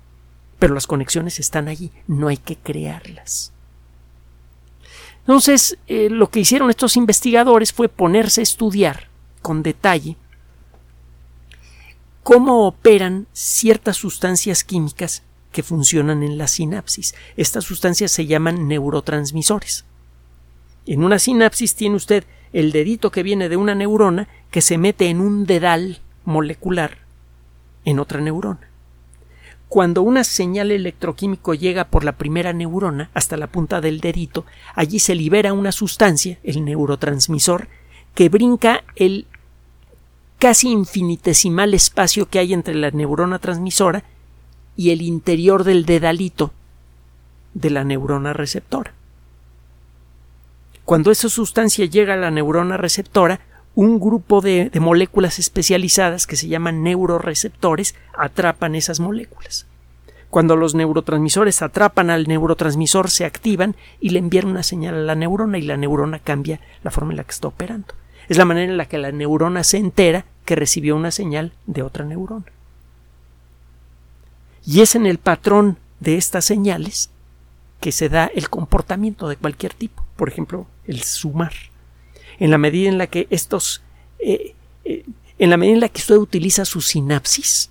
Pero 0.58 0.74
las 0.74 0.88
conexiones 0.88 1.40
están 1.40 1.68
allí, 1.68 1.92
no 2.08 2.28
hay 2.30 2.38
que 2.38 2.56
crearlas. 2.56 3.52
Entonces, 5.20 5.78
eh, 5.88 6.10
lo 6.10 6.30
que 6.30 6.40
hicieron 6.40 6.70
estos 6.70 6.96
investigadores 6.96 7.74
fue 7.74 7.90
ponerse 7.90 8.42
a 8.42 8.44
estudiar 8.44 9.10
con 9.42 9.62
detalle 9.62 10.16
cómo 12.28 12.68
operan 12.68 13.26
ciertas 13.32 13.96
sustancias 13.96 14.66
químicas 14.66 15.24
que 15.54 15.64
funcionan 15.64 16.24
en 16.24 16.38
la 16.38 16.50
sinapsis. 16.50 17.16
Estas 17.38 17.64
sustancias 17.64 18.12
se 18.12 18.26
llaman 18.26 18.68
neurotransmisores. 18.68 19.86
En 20.86 21.06
una 21.06 21.20
sinapsis 21.20 21.76
tiene 21.76 21.96
usted 21.96 22.26
el 22.52 22.74
dedito 22.74 23.12
que 23.12 23.24
viene 23.24 23.48
de 23.48 23.56
una 23.56 23.76
neurona 23.76 24.28
que 24.52 24.60
se 24.60 24.78
mete 24.78 25.08
en 25.08 25.22
un 25.22 25.46
dedal 25.46 26.02
molecular 26.26 26.98
en 27.86 27.98
otra 27.98 28.20
neurona. 28.20 28.72
Cuando 29.70 30.02
una 30.02 30.26
señal 30.26 30.72
electroquímico 30.72 31.54
llega 31.54 31.86
por 31.86 32.04
la 32.04 32.18
primera 32.18 32.52
neurona 32.52 33.10
hasta 33.14 33.38
la 33.38 33.48
punta 33.48 33.80
del 33.80 34.02
dedito, 34.02 34.46
allí 34.76 35.00
se 35.00 35.16
libera 35.16 35.54
una 35.54 35.72
sustancia, 35.72 36.40
el 36.44 36.66
neurotransmisor, 36.66 37.70
que 38.14 38.28
brinca 38.28 38.84
el 38.98 39.28
casi 40.40 40.70
infinitesimal 40.70 41.74
espacio 41.74 42.30
que 42.30 42.40
hay 42.40 42.54
entre 42.54 42.76
la 42.76 42.92
neurona 42.92 43.40
transmisora 43.40 44.04
y 44.76 44.92
el 44.92 45.02
interior 45.02 45.64
del 45.64 45.86
dedalito 45.86 46.52
de 47.54 47.70
la 47.72 47.84
neurona 47.84 48.34
receptora. 48.34 48.94
Cuando 50.86 51.12
esa 51.12 51.28
sustancia 51.28 51.86
llega 51.86 52.14
a 52.14 52.18
la 52.18 52.32
neurona 52.32 52.78
receptora, 52.78 53.42
un 53.76 54.00
grupo 54.00 54.42
de, 54.42 54.72
moléculas 54.80 55.38
especializadas 55.38 56.26
que 56.26 56.36
se 56.36 56.48
llaman 56.48 56.82
neuroreceptores 56.82 57.94
atrapan 58.18 58.74
esas 58.74 59.00
moléculas. 59.00 59.68
Cuando 60.30 60.56
los 60.56 60.76
neurotransmisores 60.76 61.62
atrapan 61.62 62.10
al 62.10 62.28
neurotransmisor 62.28 63.10
se 63.10 63.26
activan 63.26 63.76
y 64.00 64.10
le 64.10 64.20
envían 64.20 64.48
una 64.48 64.64
señal 64.64 64.96
a 64.96 65.00
la 65.00 65.16
neurona 65.16 65.58
y 65.58 65.62
la 65.62 65.78
neurona 65.78 66.20
cambia 66.20 66.60
la 66.84 66.92
forma 66.92 67.14
en 67.14 67.18
la 67.18 67.24
que 67.24 67.32
está 67.32 67.50
operando. 67.50 67.94
Es 68.30 68.38
la 68.38 68.46
manera 68.46 68.72
en 68.72 68.78
la 68.78 68.88
que 68.88 68.98
la 68.98 69.12
neurona 69.12 69.64
se 69.64 69.78
entera 69.78 70.26
que 70.46 70.56
recibió 70.56 70.96
una 70.96 71.12
señal 71.12 71.54
de 71.66 71.84
otra 71.84 72.06
neurona. 72.06 72.46
Y 74.66 74.82
es 74.82 74.96
en 74.96 75.06
el 75.06 75.18
patrón 75.18 75.78
de 76.00 76.18
estas 76.18 76.46
señales 76.46 77.10
que 77.80 77.92
se 77.92 78.10
da 78.10 78.26
el 78.26 78.50
comportamiento 78.50 79.30
de 79.30 79.38
cualquier 79.38 79.74
tipo, 79.74 80.04
por 80.16 80.30
ejemplo, 80.30 80.68
el 80.86 81.04
sumar 81.04 81.54
en 82.40 82.52
la 82.52 82.58
medida 82.58 82.90
en 82.90 82.98
la 82.98 83.08
que 83.08 83.28
estos 83.30 83.82
eh, 84.20 84.56
eh, 84.86 85.06
en 85.40 85.50
la 85.50 85.58
medida 85.58 85.76
en 85.76 85.82
la 85.82 85.90
que 85.90 86.02
usted 86.02 86.16
utiliza 86.16 86.66
su 86.66 86.82
sinapsis, 86.82 87.70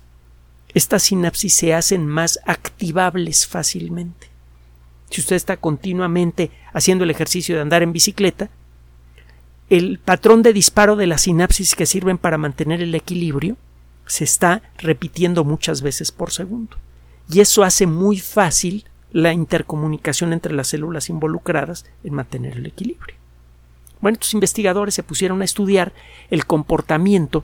estas 0.73 1.03
sinapsis 1.03 1.53
se 1.53 1.73
hacen 1.73 2.07
más 2.07 2.39
activables 2.45 3.45
fácilmente. 3.45 4.27
Si 5.09 5.21
usted 5.21 5.35
está 5.35 5.57
continuamente 5.57 6.51
haciendo 6.71 7.03
el 7.03 7.11
ejercicio 7.11 7.55
de 7.55 7.61
andar 7.61 7.83
en 7.83 7.91
bicicleta, 7.91 8.49
el 9.69 9.99
patrón 9.99 10.43
de 10.43 10.53
disparo 10.53 10.95
de 10.95 11.07
las 11.07 11.21
sinapsis 11.21 11.75
que 11.75 11.85
sirven 11.85 12.17
para 12.17 12.37
mantener 12.37 12.81
el 12.81 12.95
equilibrio 12.95 13.57
se 14.05 14.23
está 14.23 14.61
repitiendo 14.77 15.43
muchas 15.43 15.81
veces 15.81 16.11
por 16.11 16.31
segundo. 16.31 16.77
Y 17.29 17.41
eso 17.41 17.63
hace 17.63 17.85
muy 17.85 18.19
fácil 18.19 18.85
la 19.11 19.33
intercomunicación 19.33 20.31
entre 20.31 20.53
las 20.53 20.67
células 20.67 21.09
involucradas 21.09 21.85
en 22.03 22.13
mantener 22.13 22.57
el 22.57 22.65
equilibrio. 22.65 23.15
Bueno, 23.99 24.13
estos 24.13 24.33
investigadores 24.33 24.93
se 24.93 25.03
pusieron 25.03 25.41
a 25.41 25.45
estudiar 25.45 25.91
el 26.29 26.45
comportamiento 26.45 27.43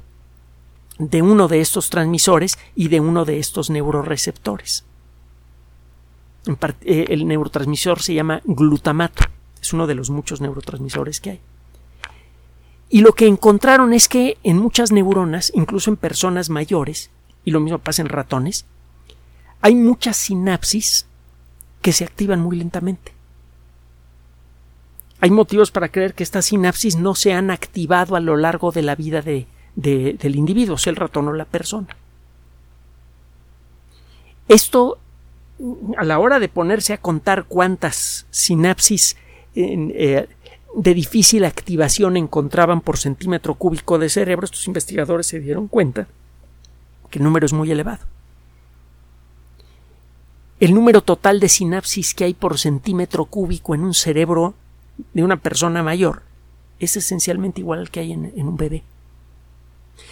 de 0.99 1.21
uno 1.21 1.47
de 1.47 1.59
estos 1.59 1.89
transmisores 1.89 2.57
y 2.75 2.87
de 2.87 2.99
uno 2.99 3.25
de 3.25 3.39
estos 3.39 3.69
neuroreceptores. 3.69 4.85
Eh, 6.81 7.05
el 7.09 7.27
neurotransmisor 7.27 8.01
se 8.01 8.13
llama 8.13 8.41
glutamato, 8.45 9.23
es 9.61 9.73
uno 9.73 9.87
de 9.87 9.95
los 9.95 10.09
muchos 10.09 10.41
neurotransmisores 10.41 11.19
que 11.19 11.31
hay. 11.31 11.41
Y 12.93 13.01
lo 13.01 13.13
que 13.13 13.25
encontraron 13.25 13.91
es 13.91 14.07
que 14.07 14.37
en 14.43 14.59
muchas 14.59 14.91
neuronas, 14.91 15.51
incluso 15.55 15.89
en 15.89 15.97
personas 15.97 16.51
mayores, 16.51 17.09
y 17.43 17.49
lo 17.49 17.59
mismo 17.59 17.79
pasa 17.79 18.03
en 18.03 18.07
ratones, 18.07 18.67
hay 19.61 19.73
muchas 19.73 20.15
sinapsis 20.15 21.07
que 21.81 21.91
se 21.91 22.03
activan 22.03 22.39
muy 22.39 22.55
lentamente. 22.55 23.11
Hay 25.21 25.31
motivos 25.31 25.71
para 25.71 25.89
creer 25.89 26.13
que 26.13 26.21
estas 26.21 26.45
sinapsis 26.45 26.95
no 26.95 27.15
se 27.15 27.33
han 27.33 27.49
activado 27.49 28.15
a 28.15 28.19
lo 28.19 28.37
largo 28.37 28.71
de 28.71 28.83
la 28.83 28.93
vida 28.93 29.23
de, 29.23 29.47
del 29.73 30.35
individuo, 30.35 30.77
sea 30.77 30.91
el 30.91 30.97
ratón 30.97 31.27
o 31.29 31.33
la 31.33 31.45
persona. 31.45 31.97
Esto, 34.47 34.99
a 35.97 36.03
la 36.03 36.19
hora 36.19 36.37
de 36.37 36.47
ponerse 36.47 36.93
a 36.93 37.01
contar 37.01 37.45
cuántas 37.45 38.27
sinapsis 38.29 39.17
eh, 39.55 40.27
de 40.75 40.93
difícil 40.93 41.45
activación 41.45 42.17
encontraban 42.17 42.81
por 42.81 42.97
centímetro 42.97 43.55
cúbico 43.55 43.99
de 43.99 44.09
cerebro, 44.09 44.45
estos 44.45 44.67
investigadores 44.67 45.27
se 45.27 45.39
dieron 45.39 45.67
cuenta 45.67 46.07
que 47.09 47.19
el 47.19 47.25
número 47.25 47.45
es 47.45 47.53
muy 47.53 47.71
elevado. 47.71 48.05
El 50.59 50.73
número 50.73 51.01
total 51.01 51.39
de 51.39 51.49
sinapsis 51.49 52.13
que 52.13 52.23
hay 52.23 52.33
por 52.33 52.57
centímetro 52.57 53.25
cúbico 53.25 53.75
en 53.75 53.81
un 53.81 53.93
cerebro 53.93 54.53
de 55.13 55.23
una 55.23 55.37
persona 55.37 55.83
mayor 55.83 56.23
es 56.79 56.95
esencialmente 56.95 57.61
igual 57.61 57.79
al 57.79 57.91
que 57.91 57.99
hay 57.99 58.13
en, 58.13 58.47
un 58.47 58.57
bebé. 58.57 58.83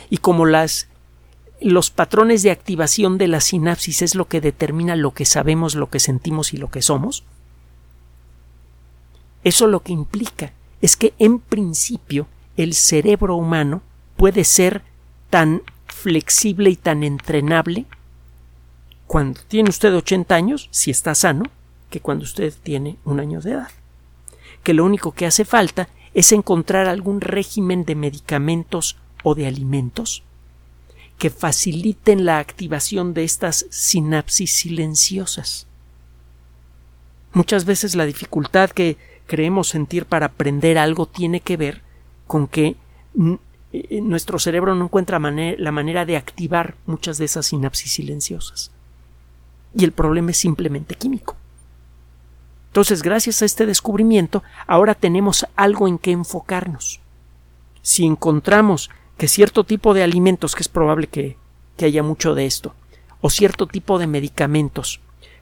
Y 0.10 0.18
como 0.18 0.46
las 0.46 0.88
los 1.62 1.92
patrones 1.92 2.42
de 2.42 2.50
activación 2.50 3.20
de 3.20 3.28
la 3.28 3.40
sinapsis 3.40 4.02
es 4.02 4.16
lo 4.16 4.26
que 4.26 4.42
determina 4.42 4.96
lo 4.96 5.14
que 5.14 5.26
sabemos, 5.26 5.76
lo 5.76 5.90
que 5.90 6.00
sentimos 6.00 6.54
y 6.54 6.58
lo 6.58 6.72
que 6.72 6.82
somos, 6.82 7.24
eso 9.44 9.68
lo 9.68 9.82
que 9.82 9.94
implica 9.94 10.54
es 10.82 10.98
que 10.98 11.14
en 11.20 11.40
principio 11.40 12.28
el 12.58 12.74
cerebro 12.74 13.36
humano 13.36 13.82
puede 14.18 14.44
ser 14.44 14.84
tan 15.30 15.62
flexible 15.88 16.70
y 16.70 16.76
tan 16.76 17.04
entrenable 17.04 17.86
cuando 19.08 19.42
tiene 19.48 19.70
usted 19.70 19.94
80 19.94 20.34
años, 20.34 20.70
si 20.72 20.90
está 20.90 21.16
sano, 21.16 21.46
que 21.90 22.00
cuando 22.00 22.24
usted 22.24 22.54
tiene 22.64 22.98
un 23.04 23.20
año 23.20 23.42
de 23.42 23.52
edad 23.52 23.72
que 24.64 24.74
lo 24.74 24.86
único 24.86 25.12
que 25.12 25.26
hace 25.26 25.46
falta 25.46 25.90
es 26.14 26.32
encontrar 26.32 26.88
algún 26.88 27.22
régimen 27.22 27.86
de 27.86 27.96
medicamentos 27.96 28.98
o 29.24 29.36
de 29.36 29.48
alimentos 29.48 30.24
que 31.18 31.30
faciliten 31.30 32.26
la 32.26 32.40
activación 32.40 33.14
de 33.14 33.24
estas 33.24 33.68
sinapsis 33.70 34.52
silenciosas. 34.52 35.68
Muchas 37.34 37.66
veces 37.66 37.96
la 37.96 38.06
dificultad 38.06 38.72
que 38.72 38.98
creemos 39.32 39.70
sentir 39.70 40.08
para 40.08 40.26
aprender 40.26 40.78
algo 40.78 41.06
tiene 41.06 41.40
que 41.40 41.56
ver 41.56 41.82
con 42.28 42.50
que 42.50 42.76
eh, 43.72 44.02
nuestro 44.02 44.40
cerebro 44.40 44.76
no 44.76 44.84
encuentra 44.84 45.22
la 45.22 45.72
manera 45.72 46.06
de 46.06 46.18
activar 46.18 46.76
muchas 46.86 47.18
de 47.18 47.24
esas 47.24 47.46
sinapsis 47.46 47.94
silenciosas. 47.94 48.72
Y 49.74 49.86
el 49.86 49.94
problema 49.94 50.32
es 50.32 50.38
simplemente 50.38 50.96
químico. 50.96 51.38
Entonces, 52.72 53.02
gracias 53.02 53.42
a 53.42 53.46
este 53.46 53.66
descubrimiento, 53.66 54.44
ahora 54.68 54.96
tenemos 54.96 55.48
algo 55.56 55.88
en 55.88 55.98
que 55.98 56.12
enfocarnos. 56.12 57.00
Si 57.82 58.06
encontramos 58.06 58.90
que 59.18 59.30
cierto 59.30 59.64
tipo 59.64 59.94
de 59.94 60.04
alimentos, 60.04 60.56
que 60.56 60.64
es 60.64 60.68
probable 60.68 61.08
que, 61.08 61.38
haya 61.82 62.04
mucho 62.04 62.36
de 62.36 62.46
esto, 62.46 62.76
o 63.22 63.30
cierto 63.30 63.66
tipo 63.66 63.98
de 63.98 64.08
medicamentos 64.08 65.00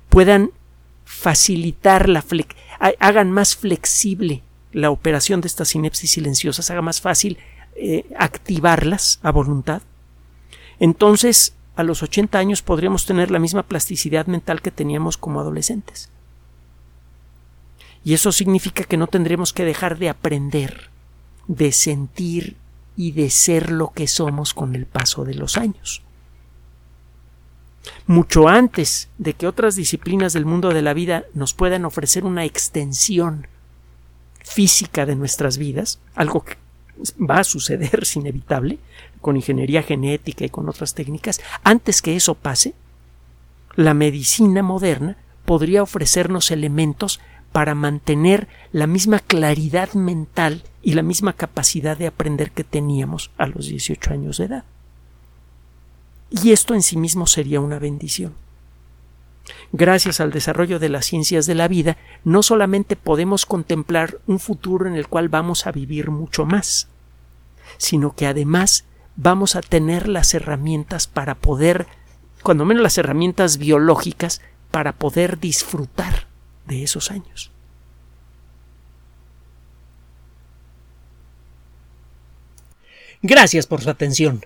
puedan 0.10 0.52
facilitar 1.06 2.08
la 2.08 2.22
hagan 2.80 3.32
más 3.32 3.56
flexible 3.56 4.44
la 4.72 4.92
operación 4.92 5.42
de 5.42 5.48
estas 5.48 5.70
sinapsis 5.70 6.12
silenciosas, 6.12 6.70
haga 6.70 6.82
más 6.82 7.02
fácil 7.02 7.38
eh, 7.76 8.06
activarlas 8.18 9.20
a 9.24 9.32
voluntad, 9.32 9.82
entonces 10.80 11.54
a 11.76 11.84
los 11.84 12.04
80 12.04 12.38
años 12.38 12.62
podríamos 12.62 13.06
tener 13.06 13.32
la 13.32 13.40
misma 13.40 13.64
plasticidad 13.64 14.28
mental 14.28 14.62
que 14.62 14.72
teníamos 14.72 15.18
como 15.18 15.40
adolescentes. 15.40 16.10
Y 18.04 18.14
eso 18.14 18.32
significa 18.32 18.84
que 18.84 18.98
no 18.98 19.08
tendremos 19.08 19.54
que 19.54 19.66
dejar 19.66 19.98
de 19.98 20.10
aprender, 20.10 20.90
de 21.48 21.72
sentir 21.72 22.56
y 22.96 23.12
de 23.12 23.30
ser 23.30 23.72
lo 23.72 23.92
que 23.92 24.08
somos 24.08 24.54
con 24.54 24.76
el 24.76 24.86
paso 24.86 25.26
de 25.26 25.36
los 25.36 25.58
años. 25.58 26.02
Mucho 28.08 28.48
antes 28.48 29.10
de 29.18 29.34
que 29.34 29.48
otras 29.48 29.76
disciplinas 29.76 30.34
del 30.34 30.46
mundo 30.46 30.70
de 30.70 30.82
la 30.82 30.94
vida 30.94 31.26
nos 31.34 31.54
puedan 31.54 31.86
ofrecer 31.86 32.26
una 32.26 32.46
extensión 32.46 33.48
física 34.44 35.06
de 35.06 35.16
nuestras 35.16 35.58
vidas, 35.58 36.00
algo 36.16 36.44
que 36.44 36.58
va 37.20 37.40
a 37.40 37.44
suceder, 37.44 38.00
es 38.02 38.16
inevitable, 38.16 38.80
con 39.22 39.36
ingeniería 39.36 39.84
genética 39.84 40.46
y 40.46 40.50
con 40.50 40.68
otras 40.70 40.94
técnicas, 40.94 41.42
antes 41.64 42.02
que 42.02 42.16
eso 42.16 42.36
pase, 42.36 42.74
la 43.76 43.94
medicina 43.94 44.64
moderna 44.64 45.18
podría 45.46 45.84
ofrecernos 45.84 46.52
elementos 46.52 47.20
para 47.52 47.76
mantener 47.76 48.48
la 48.72 48.88
misma 48.88 49.20
claridad 49.20 49.94
mental 49.94 50.64
y 50.82 50.94
la 50.94 51.02
misma 51.02 51.34
capacidad 51.34 51.98
de 51.98 52.08
aprender 52.08 52.52
que 52.52 52.64
teníamos 52.64 53.32
a 53.38 53.48
los 53.48 53.68
18 53.68 54.14
años 54.14 54.38
de 54.38 54.46
edad. 54.46 54.64
Y 56.30 56.52
esto 56.52 56.74
en 56.74 56.84
sí 56.84 56.98
mismo 56.98 57.28
sería 57.28 57.60
una 57.60 57.80
bendición. 57.80 58.34
Gracias 59.72 60.20
al 60.20 60.32
desarrollo 60.32 60.80
de 60.80 60.90
las 60.90 61.06
ciencias 61.06 61.46
de 61.46 61.56
la 61.56 61.68
vida, 61.68 61.98
no 62.24 62.44
solamente 62.44 62.96
podemos 62.96 63.46
contemplar 63.46 64.20
un 64.28 64.40
futuro 64.40 64.88
en 64.88 64.96
el 64.96 65.08
cual 65.08 65.30
vamos 65.30 65.66
a 65.68 65.72
vivir 65.72 66.12
mucho 66.12 66.46
más, 66.46 66.88
sino 67.78 68.16
que 68.16 68.28
además 68.28 68.86
vamos 69.16 69.56
a 69.56 69.62
tener 69.62 70.08
las 70.08 70.34
herramientas 70.34 71.08
para 71.08 71.36
poder, 71.36 71.88
cuando 72.44 72.66
menos 72.66 72.84
las 72.84 72.98
herramientas 72.98 73.58
biológicas, 73.58 74.42
para 74.72 74.94
poder 74.94 75.40
disfrutar 75.40 76.28
de 76.68 76.84
esos 76.84 77.12
años. 77.12 77.52
Gracias 83.22 83.68
por 83.68 83.82
su 83.82 83.90
atención. 83.90 84.46